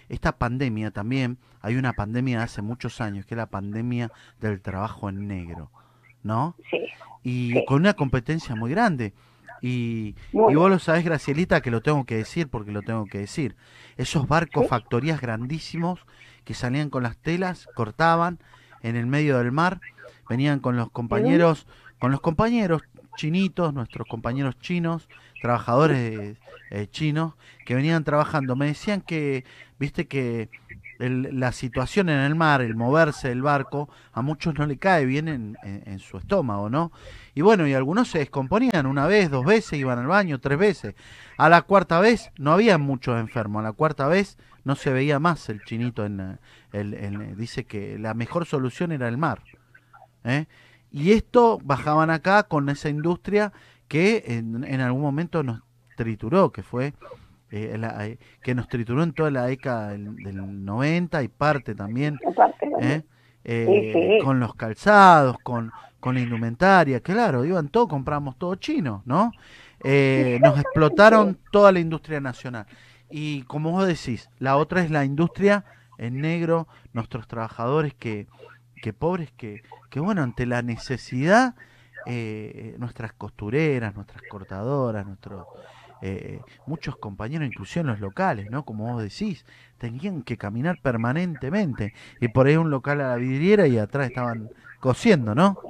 esta 0.09 0.37
pandemia 0.37 0.91
también, 0.91 1.39
hay 1.61 1.77
una 1.77 1.93
pandemia 1.93 2.39
de 2.39 2.45
hace 2.45 2.63
muchos 2.63 3.01
años, 3.01 3.27
que 3.27 3.35
es 3.35 3.39
la 3.39 3.47
pandemia 3.47 4.11
del 4.41 4.61
trabajo 4.61 5.09
en 5.09 5.27
negro, 5.29 5.71
¿no? 6.23 6.57
Sí, 6.71 6.79
y 7.23 7.53
Sí. 7.53 7.65
con 7.67 7.81
una 7.81 7.95
competencia 7.95 8.55
muy 8.55 8.71
grande. 8.71 9.13
Y, 9.63 10.15
vos 10.33 10.71
lo 10.71 10.79
sabés, 10.79 11.05
Gracielita, 11.05 11.61
que 11.61 11.71
lo 11.71 11.83
tengo 11.83 12.05
que 12.05 12.17
decir 12.17 12.49
porque 12.49 12.73
lo 12.73 12.83
tengo 12.83 13.05
que 13.07 13.19
decir. 13.19 13.57
Esos 13.97 14.27
barcos, 14.27 14.65
Sí. 14.65 14.69
factorías 14.69 15.21
grandísimos 15.21 16.01
que 16.45 16.55
salían 16.55 16.89
con 16.89 17.03
las 17.03 17.19
telas, 17.19 17.69
cortaban 17.75 18.39
en 18.83 18.97
el 18.97 19.07
medio 19.07 19.37
del 19.39 19.53
mar, 19.53 19.81
venían 20.29 20.61
con 20.61 20.77
los 20.77 20.91
compañeros, 20.91 21.67
con 21.99 22.11
los 22.11 22.23
compañeros 22.23 22.83
chinitos, 23.17 23.75
nuestros 23.75 24.07
compañeros 24.09 24.59
chinos, 24.61 25.09
trabajadores 25.41 26.37
eh, 26.71 26.87
chinos, 26.91 27.35
que 27.65 27.75
venían 27.75 28.05
trabajando. 28.05 28.57
Me 28.57 28.67
decían 28.67 29.01
que, 29.01 29.45
viste 29.79 30.07
que 30.07 30.51
la 30.99 31.53
situación 31.53 32.11
en 32.11 32.19
el 32.19 32.35
mar, 32.35 32.61
el 32.61 32.77
moverse 32.77 33.29
del 33.29 33.43
barco, 33.43 33.89
a 34.13 34.21
muchos 34.21 34.59
no 34.59 34.67
le 34.67 34.77
cae 34.77 35.07
bien 35.07 35.57
en, 35.63 35.99
su 35.99 36.19
estómago, 36.19 36.69
¿no? 36.69 36.93
Y 37.35 37.41
bueno, 37.41 37.67
y 37.67 37.73
algunos 37.73 38.09
se 38.09 38.19
descomponían 38.19 38.85
una 38.85 39.07
vez, 39.07 39.31
dos 39.31 39.47
veces, 39.47 39.79
iban 39.79 39.99
al 39.99 40.07
baño, 40.07 40.41
tres 40.41 40.59
veces. 40.59 40.95
A 41.39 41.49
la 41.49 41.63
cuarta 41.63 42.01
vez 42.01 42.31
no 42.37 42.53
había 42.53 42.77
muchos 42.77 43.19
enfermos, 43.19 43.61
a 43.61 43.63
la 43.65 43.73
cuarta 43.73 44.09
vez 44.09 44.37
no 44.65 44.77
se 44.77 44.93
veía 44.93 45.19
más 45.19 45.49
el 45.49 45.65
chinito 45.65 46.05
en 46.05 46.39
el, 46.73 47.37
dice 47.37 47.65
que 47.65 47.99
la 47.99 48.13
mejor 48.13 48.45
solución 48.45 48.93
era 48.93 49.09
el 49.09 49.17
mar. 49.17 49.43
¿eh? 50.25 50.47
Y 50.93 51.13
esto 51.13 51.59
bajaban 51.63 52.11
acá 52.11 52.43
con 52.43 52.69
esa 52.69 52.89
industria 52.91 53.53
que 53.91 54.23
en, 54.29 54.63
en 54.63 54.81
algún 54.81 55.03
momento 55.03 55.43
nos 55.43 55.63
trituró, 55.97 56.53
que 56.53 56.63
fue 56.63 56.95
eh, 57.51 57.77
la- 57.77 58.07
eh, 58.07 58.19
que 58.41 58.55
nos 58.55 58.69
trituró 58.69 59.03
en 59.03 59.13
toda 59.13 59.33
la 59.33 59.47
década 59.47 59.89
del, 59.89 60.15
del 60.15 60.65
90 60.65 61.25
y 61.25 61.29
parte 61.29 61.75
también 61.75 62.17
¿eh? 62.81 63.03
Sí, 63.67 63.93
sí. 63.93 64.25
con 64.25 64.39
los 64.39 64.55
calzados, 64.55 65.37
con, 65.43 65.73
con 65.99 66.15
la 66.15 66.21
indumentaria, 66.21 67.01
claro, 67.01 67.45
iban 67.45 67.69
todo, 67.69 67.89
compramos 67.89 68.39
todo 68.39 68.55
chino, 68.55 69.03
¿no? 69.07 69.33
Eh, 69.83 70.39
nos 70.41 70.61
explotaron 70.61 71.39
toda 71.51 71.73
la 71.73 71.81
industria 71.81 72.21
nacional. 72.21 72.67
Y 73.11 73.43
como 73.43 73.73
vos 73.73 73.89
decís, 73.89 74.31
la 74.39 74.57
otra 74.57 74.83
es 74.85 74.91
la 74.93 75.05
industria 75.05 75.65
en 75.99 76.21
negro, 76.21 76.69
nuestros 76.93 77.27
trabajadores 77.27 77.93
que, 77.95 78.29
que 78.83 78.93
pobres, 78.93 79.33
que, 79.37 79.63
que 79.91 79.99
bueno, 79.99 80.23
ante 80.23 80.47
la 80.47 80.63
necesidad, 80.63 81.57
eh, 82.13 82.77
nuestras 82.79 83.13
costureras, 83.15 83.95
nuestras 83.95 84.23
cortadoras, 84.25 85.07
nuestros 85.07 85.49
eh, 86.01 86.45
muchos 86.65 86.97
compañeros, 86.97 87.47
inclusive 87.49 87.83
en 87.83 87.89
los 87.89 88.01
locales, 88.01 88.49
¿no? 88.51 88.65
Como 88.65 88.93
vos 88.93 89.03
decís, 89.03 89.45
tenían 89.79 90.23
que 90.23 90.39
caminar 90.39 90.79
permanentemente. 90.79 91.93
Y 92.21 92.29
por 92.29 92.47
ahí 92.47 92.57
un 92.57 92.71
local 92.71 93.01
a 93.01 93.09
la 93.11 93.17
vidriera 93.17 93.67
y 93.67 93.79
atrás 93.79 94.07
estaban 94.07 94.51
cosiendo, 94.81 95.35
¿no? 95.35 95.61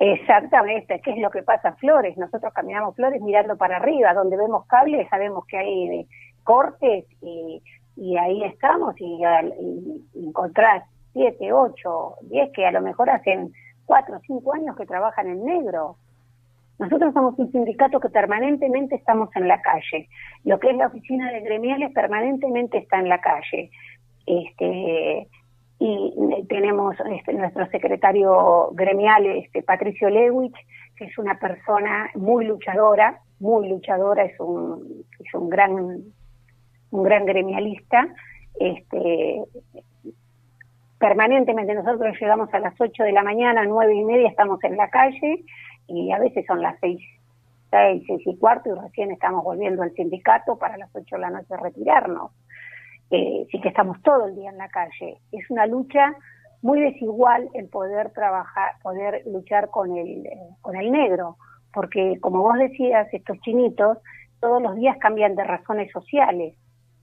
Exactamente, 0.00 1.00
¿qué 1.02 1.12
es 1.12 1.18
lo 1.18 1.30
que 1.30 1.42
pasa 1.42 1.74
Flores? 1.76 2.16
Nosotros 2.18 2.52
caminamos 2.54 2.94
Flores 2.96 3.20
mirando 3.22 3.56
para 3.56 3.76
arriba, 3.76 4.14
donde 4.14 4.36
vemos 4.36 4.66
cables 4.66 5.08
sabemos 5.08 5.44
que 5.46 5.58
hay 5.58 5.88
eh, 6.00 6.06
cortes 6.44 7.06
y, 7.22 7.62
y 7.96 8.16
ahí 8.16 8.44
estamos 8.44 8.94
y, 9.00 9.20
y- 9.24 10.04
y 10.14 10.28
encontrás 10.28 10.84
siete, 11.12 11.52
ocho, 11.52 12.16
diez 12.22 12.50
que 12.52 12.66
a 12.66 12.72
lo 12.72 12.82
mejor 12.82 13.08
hacen 13.10 13.52
cuatro 13.86 14.16
o 14.16 14.20
cinco 14.20 14.54
años 14.54 14.76
que 14.76 14.86
trabajan 14.86 15.28
en 15.28 15.44
negro. 15.44 15.96
Nosotros 16.78 17.14
somos 17.14 17.38
un 17.38 17.50
sindicato 17.50 18.00
que 18.00 18.10
permanentemente 18.10 18.96
estamos 18.96 19.30
en 19.34 19.48
la 19.48 19.62
calle. 19.62 20.08
Lo 20.44 20.58
que 20.60 20.70
es 20.70 20.76
la 20.76 20.88
oficina 20.88 21.32
de 21.32 21.40
gremiales 21.40 21.92
permanentemente 21.94 22.78
está 22.78 22.98
en 22.98 23.08
la 23.08 23.20
calle. 23.20 23.70
Este, 24.26 25.28
y 25.78 26.14
tenemos 26.48 26.96
este, 27.10 27.32
nuestro 27.32 27.66
secretario 27.68 28.70
gremial, 28.72 29.24
este, 29.26 29.62
Patricio 29.62 30.10
Lewich, 30.10 30.56
que 30.96 31.06
es 31.06 31.16
una 31.16 31.38
persona 31.38 32.10
muy 32.14 32.44
luchadora, 32.44 33.20
muy 33.40 33.68
luchadora, 33.68 34.24
es 34.24 34.38
un, 34.40 35.04
es 35.18 35.34
un 35.34 35.48
gran 35.48 36.02
un 36.90 37.02
gran 37.02 37.24
gremialista. 37.24 38.08
Este, 38.58 39.42
permanentemente 40.98 41.74
nosotros 41.74 42.16
llegamos 42.20 42.52
a 42.52 42.58
las 42.58 42.74
8 42.80 43.02
de 43.02 43.12
la 43.12 43.22
mañana, 43.22 43.64
nueve 43.64 43.94
y 43.94 44.04
media 44.04 44.28
estamos 44.28 44.62
en 44.64 44.76
la 44.76 44.88
calle 44.88 45.44
y 45.88 46.10
a 46.12 46.18
veces 46.18 46.44
son 46.46 46.62
las 46.62 46.78
seis, 46.80 47.00
seis, 47.70 48.02
seis 48.06 48.22
y 48.24 48.36
cuarto 48.38 48.70
y 48.70 48.80
recién 48.80 49.10
estamos 49.10 49.44
volviendo 49.44 49.82
al 49.82 49.92
sindicato 49.92 50.56
para 50.58 50.76
las 50.76 50.90
8 50.94 51.16
de 51.16 51.20
la 51.20 51.30
noche 51.30 51.56
retirarnos. 51.56 52.32
Eh, 53.10 53.46
sí 53.50 53.60
que 53.60 53.68
estamos 53.68 54.02
todo 54.02 54.26
el 54.26 54.34
día 54.34 54.50
en 54.50 54.58
la 54.58 54.68
calle. 54.68 55.18
Es 55.30 55.48
una 55.50 55.66
lucha 55.66 56.14
muy 56.62 56.80
desigual 56.80 57.48
el 57.54 57.68
poder 57.68 58.10
trabajar, 58.10 58.72
poder 58.82 59.22
luchar 59.26 59.70
con 59.70 59.96
el, 59.96 60.26
eh, 60.26 60.38
con 60.60 60.74
el 60.76 60.90
negro, 60.90 61.36
porque 61.72 62.18
como 62.20 62.42
vos 62.42 62.58
decías, 62.58 63.06
estos 63.12 63.38
chinitos 63.40 63.98
todos 64.40 64.62
los 64.62 64.74
días 64.76 64.96
cambian 64.98 65.36
de 65.36 65.44
razones 65.44 65.90
sociales. 65.92 66.54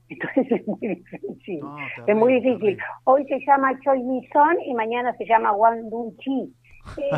Entonces 0.08 0.46
es 0.52 0.66
muy 0.66 0.78
difícil. 0.80 1.60
No, 1.60 1.76
es 2.06 2.16
muy 2.16 2.34
difícil. 2.34 2.58
terrible. 2.60 2.84
Hoy 3.04 3.26
se 3.26 3.40
llama 3.46 3.78
Choi 3.80 4.02
Mi-son 4.02 4.60
y 4.66 4.74
mañana 4.74 5.14
se 5.16 5.24
llama 5.26 5.52
Wang 5.52 5.88
Dun-chi. 5.90 6.52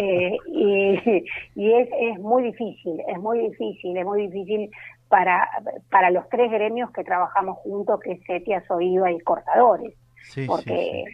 Eh, 0.01 0.37
y 0.47 1.25
y 1.57 1.73
es, 1.73 1.89
es 2.01 2.19
muy 2.21 2.45
difícil, 2.45 3.01
es 3.09 3.19
muy 3.19 3.41
difícil, 3.49 3.97
es 3.97 4.05
muy 4.05 4.29
difícil 4.29 4.71
para, 5.09 5.49
para 5.91 6.11
los 6.11 6.29
tres 6.29 6.51
gremios 6.53 6.91
que 6.93 7.03
trabajamos 7.03 7.59
juntos, 7.59 7.99
que 8.01 8.13
es 8.13 8.21
Setia, 8.27 8.65
Soiva 8.67 9.11
y 9.11 9.19
Cortadores 9.21 9.95
Sí, 10.23 10.45
porque 10.47 11.05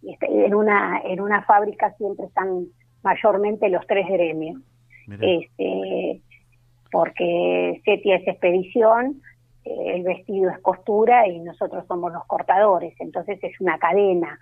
sí. 0.00 0.10
este, 0.12 0.46
en 0.46 0.54
una 0.54 1.00
en 1.04 1.20
una 1.20 1.42
fábrica 1.44 1.92
siempre 1.98 2.26
están 2.26 2.66
mayormente 3.02 3.68
los 3.68 3.84
tres 3.86 4.06
gremios 4.08 4.60
Mirá. 5.06 5.26
este 5.26 6.20
porque 6.92 7.80
Setia 7.84 8.16
es 8.16 8.26
expedición 8.28 9.20
el 9.64 10.02
vestido 10.02 10.50
es 10.50 10.58
costura 10.60 11.26
y 11.26 11.38
nosotros 11.40 11.84
somos 11.86 12.12
los 12.12 12.24
cortadores 12.26 12.94
entonces 12.98 13.38
es 13.42 13.60
una 13.60 13.78
cadena 13.78 14.38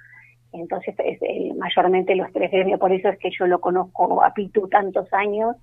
entonces 0.52 0.94
es 0.98 1.18
eh, 1.22 1.52
mayormente 1.56 2.14
los 2.14 2.32
tres 2.32 2.50
gremios 2.50 2.78
por 2.78 2.92
eso 2.92 3.08
es 3.08 3.18
que 3.18 3.30
yo 3.30 3.46
lo 3.46 3.60
conozco 3.60 4.22
a 4.22 4.32
Pitu 4.32 4.68
tantos 4.68 5.12
años 5.12 5.56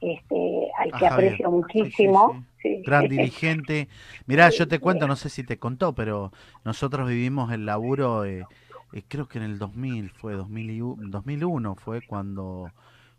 este 0.00 0.70
al 0.78 0.92
que 0.92 1.06
aprecio 1.06 1.50
muchísimo 1.50 2.44
sí. 2.62 2.76
sí. 2.76 2.82
Gran 2.84 3.08
dirigente. 3.08 3.88
Mirá, 4.26 4.48
yo 4.50 4.66
te 4.66 4.78
cuento, 4.78 5.06
no 5.06 5.16
sé 5.16 5.28
si 5.28 5.44
te 5.44 5.58
contó, 5.58 5.94
pero 5.94 6.32
nosotros 6.64 7.08
vivimos 7.08 7.52
el 7.52 7.66
laburo, 7.66 8.24
eh, 8.24 8.46
eh, 8.92 9.02
creo 9.06 9.28
que 9.28 9.38
en 9.38 9.44
el 9.44 9.58
2000, 9.58 10.10
fue 10.10 10.34
2001, 10.34 11.08
2001 11.08 11.74
fue 11.76 12.00
cuando, 12.02 12.70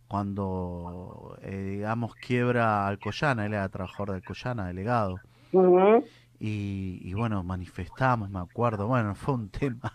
cuando 0.07 1.37
eh, 1.43 1.75
digamos, 1.77 2.15
quiebra 2.15 2.87
Alcoyana, 2.87 3.45
él 3.45 3.53
era 3.53 3.69
trabajador 3.69 4.11
de 4.11 4.15
Alcoyana, 4.15 4.67
delegado. 4.67 5.19
Y, 6.39 7.13
bueno, 7.13 7.43
manifestamos, 7.43 8.29
me 8.31 8.39
acuerdo, 8.39 8.87
bueno, 8.87 9.13
fue 9.13 9.35
un 9.35 9.49
tema 9.49 9.93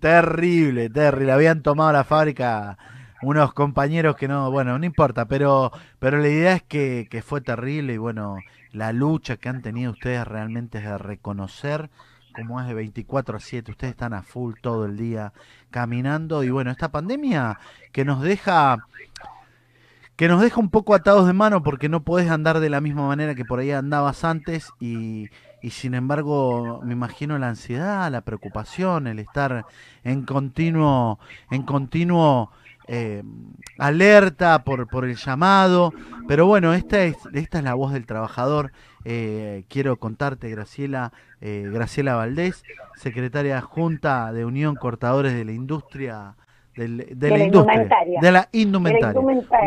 terrible, 0.00 0.90
terrible. 0.90 1.32
Habían 1.32 1.62
tomado 1.62 1.92
la 1.92 2.04
fábrica 2.04 2.76
unos 3.22 3.54
compañeros 3.54 4.16
que 4.16 4.28
no, 4.28 4.50
bueno, 4.50 4.78
no 4.78 4.84
importa, 4.84 5.26
pero, 5.26 5.72
pero 5.98 6.18
la 6.18 6.28
idea 6.28 6.54
es 6.54 6.62
que, 6.62 7.06
que 7.10 7.22
fue 7.22 7.40
terrible 7.40 7.94
y 7.94 7.98
bueno, 7.98 8.36
la 8.72 8.92
lucha 8.92 9.36
que 9.36 9.48
han 9.48 9.62
tenido 9.62 9.92
ustedes 9.92 10.26
realmente 10.26 10.78
es 10.78 10.84
de 10.84 10.98
reconocer 10.98 11.88
como 12.34 12.60
es 12.60 12.66
de 12.66 12.74
24 12.74 13.36
a 13.36 13.40
7, 13.40 13.70
ustedes 13.70 13.92
están 13.92 14.14
a 14.14 14.22
full 14.22 14.54
todo 14.60 14.86
el 14.86 14.96
día 14.96 15.32
caminando 15.70 16.42
y 16.42 16.50
bueno, 16.50 16.70
esta 16.70 16.90
pandemia 16.90 17.58
que 17.92 18.04
nos 18.04 18.22
deja 18.22 18.86
que 20.16 20.28
nos 20.28 20.40
deja 20.40 20.60
un 20.60 20.70
poco 20.70 20.94
atados 20.94 21.26
de 21.26 21.32
mano 21.32 21.62
porque 21.62 21.88
no 21.88 22.02
podés 22.02 22.30
andar 22.30 22.60
de 22.60 22.70
la 22.70 22.80
misma 22.80 23.06
manera 23.06 23.34
que 23.34 23.44
por 23.44 23.58
ahí 23.58 23.70
andabas 23.70 24.24
antes 24.24 24.70
y, 24.78 25.28
y 25.62 25.70
sin 25.70 25.94
embargo 25.94 26.80
me 26.84 26.92
imagino 26.92 27.38
la 27.38 27.48
ansiedad, 27.48 28.10
la 28.10 28.20
preocupación, 28.20 29.06
el 29.06 29.18
estar 29.18 29.64
en 30.04 30.24
continuo, 30.24 31.18
en 31.50 31.62
continuo 31.62 32.50
eh, 32.88 33.22
alerta 33.78 34.64
por, 34.64 34.88
por 34.88 35.04
el 35.04 35.16
llamado, 35.16 35.92
pero 36.26 36.46
bueno, 36.46 36.74
esta 36.74 37.04
es, 37.04 37.16
esta 37.32 37.58
es 37.58 37.64
la 37.64 37.74
voz 37.74 37.92
del 37.92 38.06
trabajador. 38.06 38.72
Eh, 39.04 39.64
quiero 39.68 39.96
contarte, 39.96 40.50
Graciela, 40.50 41.12
eh, 41.40 41.68
Graciela 41.72 42.16
Valdés, 42.16 42.64
secretaria 42.96 43.60
junta 43.60 44.32
de 44.32 44.44
Unión 44.44 44.74
Cortadores 44.74 45.32
de 45.32 45.44
la 45.44 45.52
Industria 45.52 46.34
del- 46.76 46.96
de, 46.98 47.14
De 47.14 47.30
la, 47.30 47.36
la 47.38 47.44
industria, 47.44 47.74
indumentaria. 47.74 48.20
de 48.20 48.32
la 48.32 48.48
indumentaria. 48.52 49.20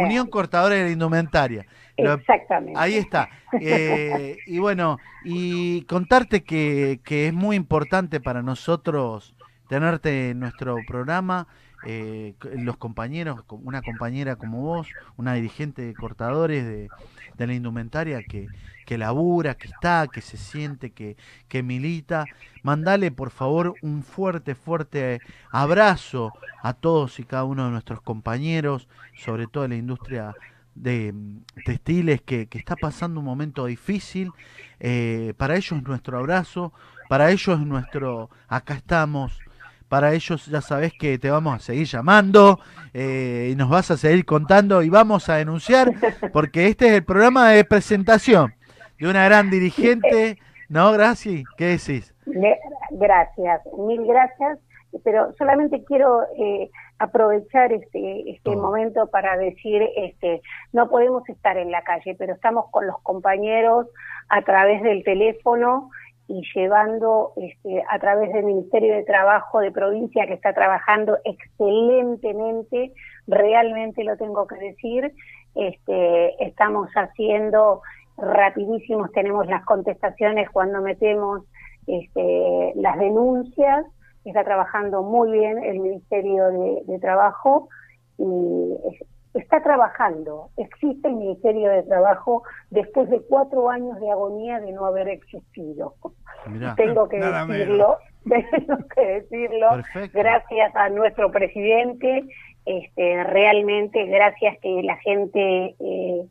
Unión 0.04 0.28
Cortadores 0.28 0.80
de 0.80 0.86
la 0.86 0.92
Indumentaria. 0.92 1.66
Exactamente. 1.98 2.74
Ahí 2.80 2.96
está. 2.96 3.30
Eh, 3.60 4.38
y 4.46 4.60
bueno, 4.60 4.98
y 5.24 5.82
contarte 5.84 6.44
que, 6.44 7.00
que 7.04 7.28
es 7.28 7.34
muy 7.34 7.56
importante 7.56 8.20
para 8.20 8.42
nosotros 8.42 9.34
tenerte 9.70 10.32
en 10.32 10.40
nuestro 10.40 10.78
programa, 10.88 11.48
eh, 11.88 12.34
los 12.56 12.78
compañeros, 12.78 13.44
co- 13.46 13.56
una 13.64 13.82
compañera 13.82 14.36
como 14.36 14.62
vos, 14.62 14.88
una 15.18 15.34
dirigente 15.34 15.84
de 15.84 15.94
cortadores 15.94 16.66
de, 16.66 16.90
de 17.38 17.48
la 17.48 17.54
indumentaria 17.54 18.22
que, 18.24 18.50
que 18.86 18.98
labura, 18.98 19.56
que 19.56 19.68
está, 19.68 20.08
que 20.08 20.22
se 20.22 20.38
siente, 20.38 20.92
que, 20.92 21.18
que 21.48 21.64
milita. 21.64 22.26
Mandale 22.64 23.12
por 23.12 23.32
favor 23.32 23.76
un 23.82 24.04
fuerte, 24.04 24.56
fuerte 24.56 25.20
abrazo 25.52 26.32
a 26.62 26.74
todos 26.74 27.20
y 27.20 27.24
cada 27.24 27.44
uno 27.44 27.66
de 27.66 27.72
nuestros 27.72 28.02
compañeros, 28.02 28.88
sobre 29.18 29.48
todo 29.48 29.66
en 29.66 29.72
la 29.72 29.78
industria 29.78 30.36
de 30.76 31.12
mm, 31.14 31.44
textiles 31.66 32.22
que, 32.22 32.48
que 32.48 32.58
está 32.58 32.76
pasando 32.76 33.20
un 33.20 33.26
momento 33.26 33.66
difícil. 33.66 34.32
Eh, 34.80 35.34
para 35.38 35.56
ellos 35.56 35.82
nuestro 35.84 36.18
abrazo, 36.18 36.74
para 37.10 37.32
ellos 37.32 37.60
nuestro 37.60 38.30
acá 38.48 38.76
estamos, 38.76 39.40
para 39.88 40.14
ellos 40.14 40.46
ya 40.48 40.62
sabes 40.62 40.94
que 40.94 41.18
te 41.20 41.30
vamos 41.30 41.56
a 41.56 41.60
seguir 41.60 41.88
llamando 41.88 42.60
eh, 42.94 43.50
y 43.52 43.56
nos 43.56 43.70
vas 43.70 43.92
a 43.92 43.98
seguir 43.98 44.26
contando 44.26 44.82
y 44.82 44.90
vamos 44.90 45.30
a 45.30 45.36
denunciar 45.36 45.92
porque 46.34 46.68
este 46.68 46.88
es 46.88 46.94
el 46.94 47.04
programa 47.04 47.50
de 47.50 47.64
presentación 47.64 48.55
de 49.00 49.10
una 49.10 49.26
gran 49.26 49.50
dirigente. 49.50 50.38
¿No, 50.70 50.92
Graci? 50.92 51.44
¿Qué 51.58 51.66
decís? 51.66 52.14
Gracias, 52.92 53.62
mil 53.78 54.06
gracias. 54.06 54.60
Pero 55.04 55.34
solamente 55.38 55.84
quiero 55.84 56.24
eh, 56.38 56.70
aprovechar 57.00 57.74
este, 57.74 58.32
este 58.32 58.56
momento 58.56 59.08
para 59.08 59.36
decir, 59.36 59.82
este, 59.98 60.42
no 60.72 60.90
podemos 60.90 61.28
estar 61.28 61.58
en 61.58 61.70
la 61.70 61.82
calle, 61.84 62.16
pero 62.18 62.34
estamos 62.34 62.70
con 62.72 62.88
los 62.88 63.02
compañeros 63.02 63.88
a 64.30 64.42
través 64.44 64.82
del 64.84 65.04
teléfono 65.04 65.90
y 66.28 66.42
llevando 66.56 67.34
este, 67.36 67.84
a 67.90 68.00
través 68.00 68.32
del 68.34 68.46
Ministerio 68.46 68.96
de 68.96 69.04
Trabajo 69.04 69.60
de 69.60 69.72
provincia 69.72 70.26
que 70.26 70.34
está 70.34 70.54
trabajando 70.54 71.18
excelentemente, 71.24 72.94
realmente 73.28 74.04
lo 74.04 74.18
tengo 74.18 74.48
que 74.48 74.56
decir, 74.56 75.14
este, 75.56 76.44
estamos 76.44 76.90
haciendo 76.96 77.82
rapidísimos, 78.18 79.12
tenemos 79.12 79.48
las 79.48 79.64
contestaciones 79.66 80.50
cuando 80.52 80.82
metemos 80.82 81.44
este, 81.88 82.74
las 82.76 82.98
denuncias, 82.98 83.86
está 84.24 84.44
trabajando 84.44 85.04
muy 85.04 85.32
bien 85.32 85.64
el 85.64 85.80
Ministerio 85.80 86.48
de, 86.48 86.82
de 86.86 87.00
Trabajo 87.00 87.70
y 88.18 88.74
es- 88.92 89.06
está 89.36 89.62
trabajando, 89.62 90.50
existe 90.58 91.10
el 91.10 91.16
Ministerio 91.16 91.70
de 91.70 91.84
Trabajo 91.84 92.44
después 92.70 93.10
de 93.10 93.20
cuatro 93.22 93.70
años 93.70 94.00
de 94.00 94.10
agonía 94.10 94.62
de 94.62 94.72
no 94.72 94.86
haber 94.86 95.10
existido. 95.10 95.96
Mirá, 96.48 96.74
Tengo 96.76 97.10
que 97.10 97.20
decirlo, 97.20 97.98
tengo 98.24 98.78
que 98.96 99.06
decirlo, 99.06 99.70
perfecto. 99.72 100.18
gracias 100.18 100.76
a 100.76 100.90
nuestro 100.90 101.32
presidente, 101.32 102.24
este, 102.66 103.24
realmente 103.26 104.06
gracias 104.06 104.58
que 104.62 104.82
la 104.84 104.96
gente 104.98 105.76
eh, 105.80 106.26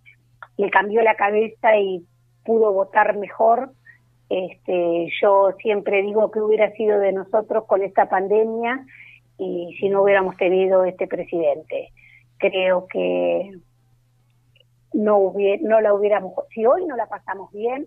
le 0.56 0.70
cambió 0.70 1.02
la 1.02 1.16
cabeza 1.16 1.76
y 1.76 2.04
pudo 2.44 2.72
votar 2.72 3.16
mejor. 3.16 3.70
Este, 4.28 5.08
yo 5.20 5.52
siempre 5.60 6.02
digo 6.02 6.30
que 6.30 6.40
hubiera 6.40 6.70
sido 6.72 6.98
de 6.98 7.12
nosotros 7.12 7.64
con 7.66 7.82
esta 7.82 8.08
pandemia 8.08 8.84
y 9.38 9.76
si 9.78 9.88
no 9.88 10.02
hubiéramos 10.02 10.36
tenido 10.36 10.84
este 10.84 11.06
presidente. 11.06 11.90
Creo 12.38 12.86
que 12.86 13.52
no, 14.92 15.18
hubie- 15.18 15.60
no 15.60 15.80
la 15.80 15.92
hubiéramos, 15.94 16.32
si 16.54 16.64
hoy 16.66 16.86
no 16.86 16.96
la 16.96 17.06
pasamos 17.06 17.50
bien, 17.52 17.86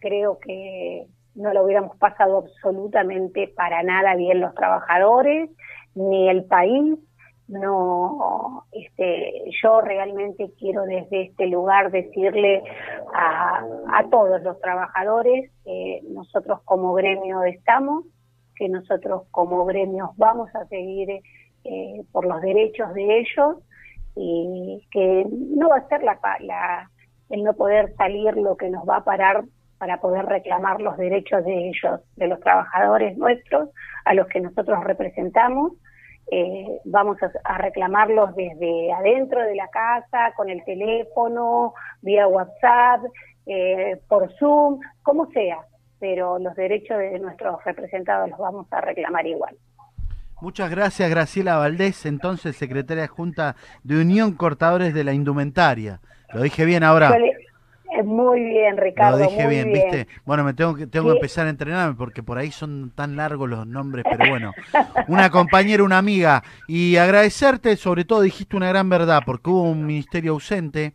creo 0.00 0.38
que 0.38 1.06
no 1.34 1.52
la 1.52 1.62
hubiéramos 1.62 1.96
pasado 1.96 2.38
absolutamente 2.38 3.48
para 3.48 3.82
nada 3.82 4.16
bien 4.16 4.40
los 4.40 4.54
trabajadores, 4.54 5.50
ni 5.94 6.28
el 6.28 6.44
país. 6.44 6.98
No, 7.50 8.64
este, 8.70 9.42
yo 9.60 9.80
realmente 9.80 10.52
quiero 10.56 10.84
desde 10.84 11.22
este 11.22 11.48
lugar 11.48 11.90
decirle 11.90 12.62
a, 13.12 13.64
a 13.92 14.08
todos 14.08 14.40
los 14.42 14.60
trabajadores 14.60 15.50
que 15.64 16.00
nosotros 16.08 16.60
como 16.64 16.94
gremio 16.94 17.42
estamos, 17.42 18.04
que 18.54 18.68
nosotros 18.68 19.24
como 19.32 19.64
gremios 19.64 20.10
vamos 20.16 20.54
a 20.54 20.64
seguir 20.66 21.10
eh, 21.64 22.02
por 22.12 22.24
los 22.24 22.40
derechos 22.40 22.94
de 22.94 23.18
ellos 23.18 23.56
y 24.14 24.86
que 24.92 25.26
no 25.28 25.70
va 25.70 25.78
a 25.78 25.88
ser 25.88 26.04
la, 26.04 26.20
la, 26.38 26.88
el 27.30 27.42
no 27.42 27.54
poder 27.54 27.92
salir 27.96 28.36
lo 28.36 28.56
que 28.56 28.70
nos 28.70 28.88
va 28.88 28.98
a 28.98 29.04
parar 29.04 29.42
para 29.78 30.00
poder 30.00 30.24
reclamar 30.26 30.80
los 30.80 30.96
derechos 30.98 31.44
de 31.44 31.70
ellos, 31.70 32.00
de 32.14 32.28
los 32.28 32.38
trabajadores 32.38 33.18
nuestros, 33.18 33.70
a 34.04 34.14
los 34.14 34.28
que 34.28 34.40
nosotros 34.40 34.84
representamos. 34.84 35.72
Eh, 36.30 36.80
vamos 36.84 37.16
a, 37.22 37.30
a 37.44 37.58
reclamarlos 37.58 38.34
desde 38.36 38.92
adentro 38.92 39.42
de 39.42 39.56
la 39.56 39.68
casa, 39.68 40.32
con 40.36 40.48
el 40.48 40.64
teléfono, 40.64 41.74
vía 42.02 42.28
WhatsApp, 42.28 43.02
eh, 43.46 44.00
por 44.08 44.32
Zoom, 44.38 44.78
como 45.02 45.26
sea, 45.32 45.58
pero 45.98 46.38
los 46.38 46.54
derechos 46.54 46.98
de 46.98 47.18
nuestros 47.18 47.62
representados 47.64 48.30
los 48.30 48.38
vamos 48.38 48.66
a 48.72 48.80
reclamar 48.80 49.26
igual. 49.26 49.56
Muchas 50.40 50.70
gracias, 50.70 51.10
Graciela 51.10 51.56
Valdés, 51.58 52.06
entonces 52.06 52.56
secretaria 52.56 53.08
junta 53.08 53.56
de 53.82 54.00
Unión 54.00 54.34
Cortadores 54.36 54.94
de 54.94 55.04
la 55.04 55.12
Indumentaria. 55.12 56.00
Lo 56.32 56.42
dije 56.42 56.64
bien 56.64 56.82
ahora. 56.84 57.12
Muy 58.04 58.40
bien, 58.40 58.76
Ricardo. 58.76 59.18
Lo 59.18 59.24
dije 59.24 59.44
muy 59.44 59.54
bien, 59.54 59.72
¿viste? 59.72 60.08
Bueno, 60.24 60.44
me 60.44 60.54
tengo 60.54 60.74
que 60.74 60.86
tengo 60.86 61.08
que 61.08 61.14
empezar 61.14 61.46
a 61.46 61.50
entrenarme 61.50 61.94
porque 61.94 62.22
por 62.22 62.38
ahí 62.38 62.50
son 62.50 62.92
tan 62.94 63.16
largos 63.16 63.48
los 63.48 63.66
nombres, 63.66 64.04
pero 64.10 64.30
bueno, 64.30 64.52
una 65.08 65.30
compañera, 65.30 65.82
una 65.82 65.98
amiga 65.98 66.42
y 66.66 66.96
agradecerte, 66.96 67.76
sobre 67.76 68.04
todo 68.04 68.22
dijiste 68.22 68.56
una 68.56 68.68
gran 68.68 68.88
verdad 68.88 69.22
porque 69.24 69.50
hubo 69.50 69.62
un 69.62 69.86
ministerio 69.86 70.32
ausente, 70.32 70.94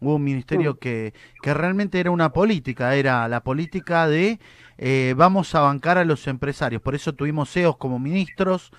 hubo 0.00 0.16
un 0.16 0.24
ministerio 0.24 0.74
Mm. 0.74 0.78
que 0.78 1.14
que 1.42 1.54
realmente 1.54 2.00
era 2.00 2.10
una 2.10 2.32
política, 2.32 2.94
era 2.94 3.28
la 3.28 3.40
política 3.40 4.06
de 4.08 4.38
eh, 4.78 5.14
vamos 5.16 5.54
a 5.54 5.60
bancar 5.60 5.98
a 5.98 6.04
los 6.04 6.26
empresarios, 6.26 6.82
por 6.82 6.94
eso 6.94 7.14
tuvimos 7.14 7.50
CEOs 7.52 7.76
como 7.76 7.98
ministros 7.98 8.70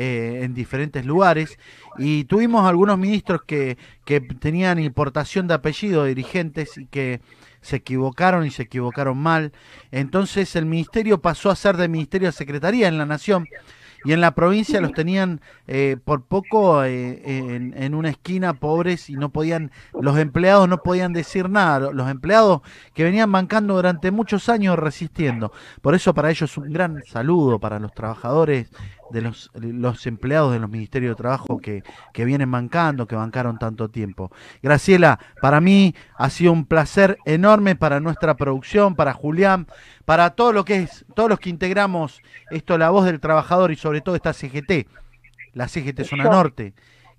eh, 0.00 0.42
en 0.44 0.54
diferentes 0.54 1.04
lugares 1.04 1.58
y 1.98 2.22
tuvimos 2.22 2.64
algunos 2.68 2.96
ministros 2.96 3.42
que, 3.42 3.76
que 4.04 4.20
tenían 4.20 4.78
importación 4.78 5.48
de 5.48 5.54
apellido, 5.54 6.04
dirigentes 6.04 6.78
y 6.78 6.86
que 6.86 7.20
se 7.62 7.76
equivocaron 7.76 8.46
y 8.46 8.52
se 8.52 8.62
equivocaron 8.62 9.18
mal. 9.18 9.50
Entonces 9.90 10.54
el 10.54 10.66
ministerio 10.66 11.20
pasó 11.20 11.50
a 11.50 11.56
ser 11.56 11.76
de 11.76 11.88
ministerio 11.88 12.28
a 12.28 12.32
secretaría 12.32 12.86
en 12.86 12.96
la 12.96 13.06
nación 13.06 13.48
y 14.04 14.12
en 14.12 14.20
la 14.20 14.36
provincia 14.36 14.80
los 14.80 14.92
tenían 14.92 15.40
eh, 15.66 15.96
por 16.04 16.22
poco 16.22 16.84
eh, 16.84 17.20
en, 17.24 17.74
en 17.76 17.94
una 17.96 18.10
esquina 18.10 18.54
pobres 18.54 19.10
y 19.10 19.14
no 19.14 19.30
podían, 19.30 19.72
los 20.00 20.16
empleados 20.16 20.68
no 20.68 20.78
podían 20.78 21.12
decir 21.12 21.50
nada, 21.50 21.90
los 21.92 22.08
empleados 22.08 22.60
que 22.94 23.02
venían 23.02 23.32
bancando 23.32 23.74
durante 23.74 24.12
muchos 24.12 24.48
años 24.48 24.78
resistiendo. 24.78 25.52
Por 25.82 25.96
eso 25.96 26.14
para 26.14 26.30
ellos 26.30 26.56
un 26.56 26.72
gran 26.72 27.02
saludo 27.04 27.58
para 27.58 27.80
los 27.80 27.92
trabajadores 27.92 28.70
de 29.10 29.22
los, 29.22 29.50
los 29.54 30.06
empleados 30.06 30.52
de 30.52 30.58
los 30.58 30.70
Ministerios 30.70 31.12
de 31.12 31.16
Trabajo 31.16 31.58
que, 31.58 31.82
que 32.12 32.24
vienen 32.24 32.50
bancando, 32.50 33.06
que 33.06 33.16
bancaron 33.16 33.58
tanto 33.58 33.88
tiempo. 33.88 34.30
Graciela, 34.62 35.18
para 35.40 35.60
mí 35.60 35.94
ha 36.16 36.30
sido 36.30 36.52
un 36.52 36.66
placer 36.66 37.18
enorme 37.24 37.76
para 37.76 38.00
nuestra 38.00 38.36
producción, 38.36 38.94
para 38.94 39.12
Julián, 39.12 39.66
para 40.04 40.30
todo 40.30 40.52
lo 40.52 40.64
que 40.64 40.76
es, 40.82 41.04
todos 41.14 41.28
los 41.28 41.40
que 41.40 41.50
integramos 41.50 42.20
esto, 42.50 42.78
la 42.78 42.90
voz 42.90 43.04
del 43.04 43.20
trabajador 43.20 43.72
y 43.72 43.76
sobre 43.76 44.00
todo 44.00 44.16
esta 44.16 44.32
CGT, 44.32 44.86
la 45.52 45.68
CGT 45.68 46.04
Zona 46.04 46.24
Norte, 46.24 46.74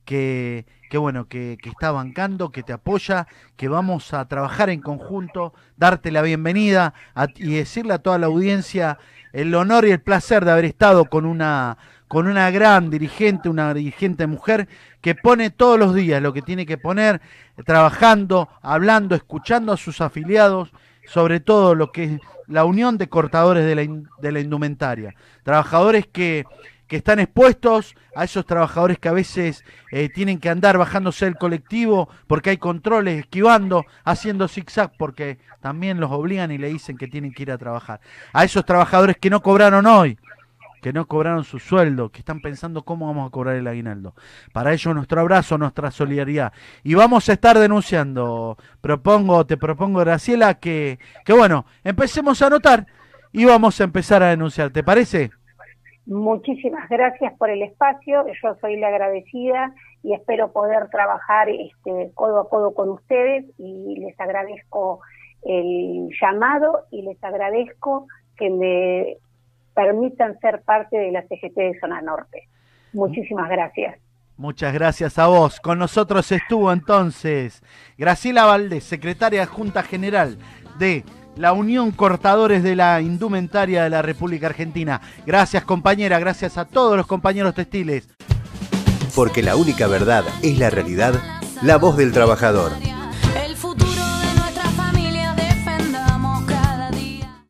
que, 0.06 0.66
que 0.90 0.98
bueno, 0.98 1.28
que, 1.28 1.58
está 1.64 1.92
bancando, 1.92 2.52
que 2.52 2.64
te 2.64 2.74
apoya, 2.74 3.28
que 3.56 3.68
vamos 3.68 4.14
a 4.14 4.28
trabajar 4.28 4.70
en 4.70 4.82
conjunto, 4.82 5.54
darte 5.78 6.12
la 6.12 6.24
bienvenida 6.24 6.96
y 7.36 7.54
decirle 7.54 7.94
a 7.94 8.00
toda 8.00 8.18
la 8.18 8.26
audiencia 8.26 8.98
el 9.32 9.54
honor 9.54 9.86
y 9.86 9.92
el 9.92 10.02
placer 10.02 10.44
de 10.44 10.52
haber 10.52 10.66
estado 10.66 11.06
con 11.06 11.26
una 11.26 11.78
con 12.08 12.26
una 12.26 12.50
gran 12.50 12.90
dirigente, 12.90 13.50
una 13.50 13.72
dirigente 13.72 14.26
mujer 14.26 14.68
que 15.00 15.14
pone 15.14 15.52
todos 15.52 15.78
los 15.78 15.94
días 15.94 16.24
lo 16.24 16.34
que 16.34 16.42
tiene 16.42 16.66
que 16.66 16.80
poner, 16.80 17.22
trabajando, 17.68 18.50
hablando, 18.64 19.14
escuchando 19.14 19.72
a 19.72 19.78
sus 19.78 20.02
afiliados, 20.02 20.72
sobre 21.06 21.40
todo 21.40 21.76
lo 21.76 21.92
que 21.92 22.06
es 22.06 22.22
la 22.48 22.66
unión 22.66 22.98
de 22.98 23.10
cortadores 23.10 23.64
de 23.64 23.76
la, 23.76 24.02
de 24.18 24.32
la 24.32 24.40
indumentaria. 24.40 25.14
Trabajadores 25.44 26.08
que, 26.08 26.46
que 26.88 26.96
están 26.96 27.20
expuestos 27.20 27.96
a 28.16 28.24
esos 28.24 28.46
trabajadores 28.46 29.00
que 29.00 29.10
a 29.10 29.14
veces 29.14 29.64
eh, 29.92 30.10
tienen 30.10 30.40
que 30.40 30.50
andar 30.50 30.78
bajándose 30.78 31.26
del 31.26 31.38
colectivo 31.38 32.10
porque 32.28 32.52
hay 32.52 32.58
controles, 32.58 33.20
esquivando, 33.20 33.86
haciendo 34.04 34.48
zigzag 34.48 34.92
porque 34.98 35.40
también 35.62 36.00
los 36.00 36.12
obligan 36.12 36.52
y 36.52 36.58
le 36.58 36.70
dicen 36.70 36.98
que 36.98 37.08
tienen 37.08 37.34
que 37.34 37.44
ir 37.44 37.52
a 37.52 37.58
trabajar. 37.58 38.00
A 38.34 38.44
esos 38.44 38.66
trabajadores 38.66 39.18
que 39.18 39.30
no 39.30 39.42
cobraron 39.42 39.86
hoy, 39.86 40.18
que 40.82 40.94
no 40.94 41.08
cobraron 41.08 41.44
su 41.44 41.60
sueldo, 41.60 42.10
que 42.10 42.20
están 42.20 42.42
pensando 42.42 42.84
cómo 42.84 43.08
vamos 43.08 43.28
a 43.28 43.32
cobrar 43.32 43.56
el 43.56 43.68
aguinaldo. 43.68 44.16
Para 44.54 44.74
ello 44.74 44.94
nuestro 44.94 45.22
abrazo, 45.22 45.58
nuestra 45.58 45.92
solidaridad. 45.92 46.54
Y 46.84 46.94
vamos 46.94 47.28
a 47.30 47.34
estar 47.34 47.58
denunciando. 47.60 48.58
Propongo, 48.82 49.46
te 49.46 49.58
propongo, 49.58 50.00
Graciela, 50.00 50.56
que, 50.56 51.00
que 51.26 51.34
bueno, 51.34 51.66
empecemos 51.84 52.42
a 52.42 52.48
anotar 52.48 52.88
y 53.32 53.46
vamos 53.46 53.80
a 53.80 53.84
empezar 53.84 54.24
a 54.24 54.30
denunciar. 54.30 54.72
¿Te 54.72 54.84
parece? 54.84 55.32
Muchísimas 56.10 56.90
gracias 56.90 57.38
por 57.38 57.52
el 57.52 57.62
espacio, 57.62 58.26
yo 58.42 58.56
soy 58.60 58.78
la 58.78 58.88
agradecida 58.88 59.76
y 60.02 60.14
espero 60.14 60.52
poder 60.52 60.90
trabajar 60.90 61.50
este, 61.50 62.10
codo 62.16 62.40
a 62.40 62.50
codo 62.50 62.74
con 62.74 62.90
ustedes 62.90 63.46
y 63.60 63.96
les 64.00 64.20
agradezco 64.20 65.02
el 65.44 66.10
llamado 66.20 66.88
y 66.90 67.04
les 67.04 67.24
agradezco 67.24 68.08
que 68.38 68.50
me 68.50 69.18
permitan 69.76 70.40
ser 70.40 70.64
parte 70.64 70.98
de 70.98 71.12
la 71.12 71.22
CGT 71.28 71.56
de 71.56 71.80
Zona 71.80 72.02
Norte. 72.02 72.50
Muchísimas 72.92 73.48
gracias. 73.48 74.00
Muchas 74.36 74.74
gracias 74.74 75.20
a 75.20 75.28
vos. 75.28 75.60
Con 75.60 75.78
nosotros 75.78 76.32
estuvo 76.32 76.74
entonces 76.74 77.62
Graciela 78.00 78.46
Valdés, 78.46 78.84
secretaria 78.84 79.46
Junta 79.46 79.84
General 79.84 80.40
de 80.80 81.04
la 81.40 81.54
Unión 81.54 81.92
Cortadores 81.92 82.64
de 82.64 82.76
la 82.76 83.00
Indumentaria 83.00 83.84
de 83.84 83.90
la 83.90 84.02
República 84.02 84.48
Argentina. 84.48 85.00
Gracias 85.26 85.64
compañera, 85.64 86.20
gracias 86.20 86.58
a 86.58 86.66
todos 86.66 86.98
los 86.98 87.08
compañeros 87.08 87.56
textiles. 87.56 88.10
Porque 89.16 89.42
la 89.42 89.56
única 89.56 89.88
verdad 89.88 90.26
es 90.44 90.60
la 90.60 90.70
realidad, 90.70 91.14
la 91.62 91.78
voz 91.78 91.96
del 91.96 92.12
trabajador. 92.12 92.74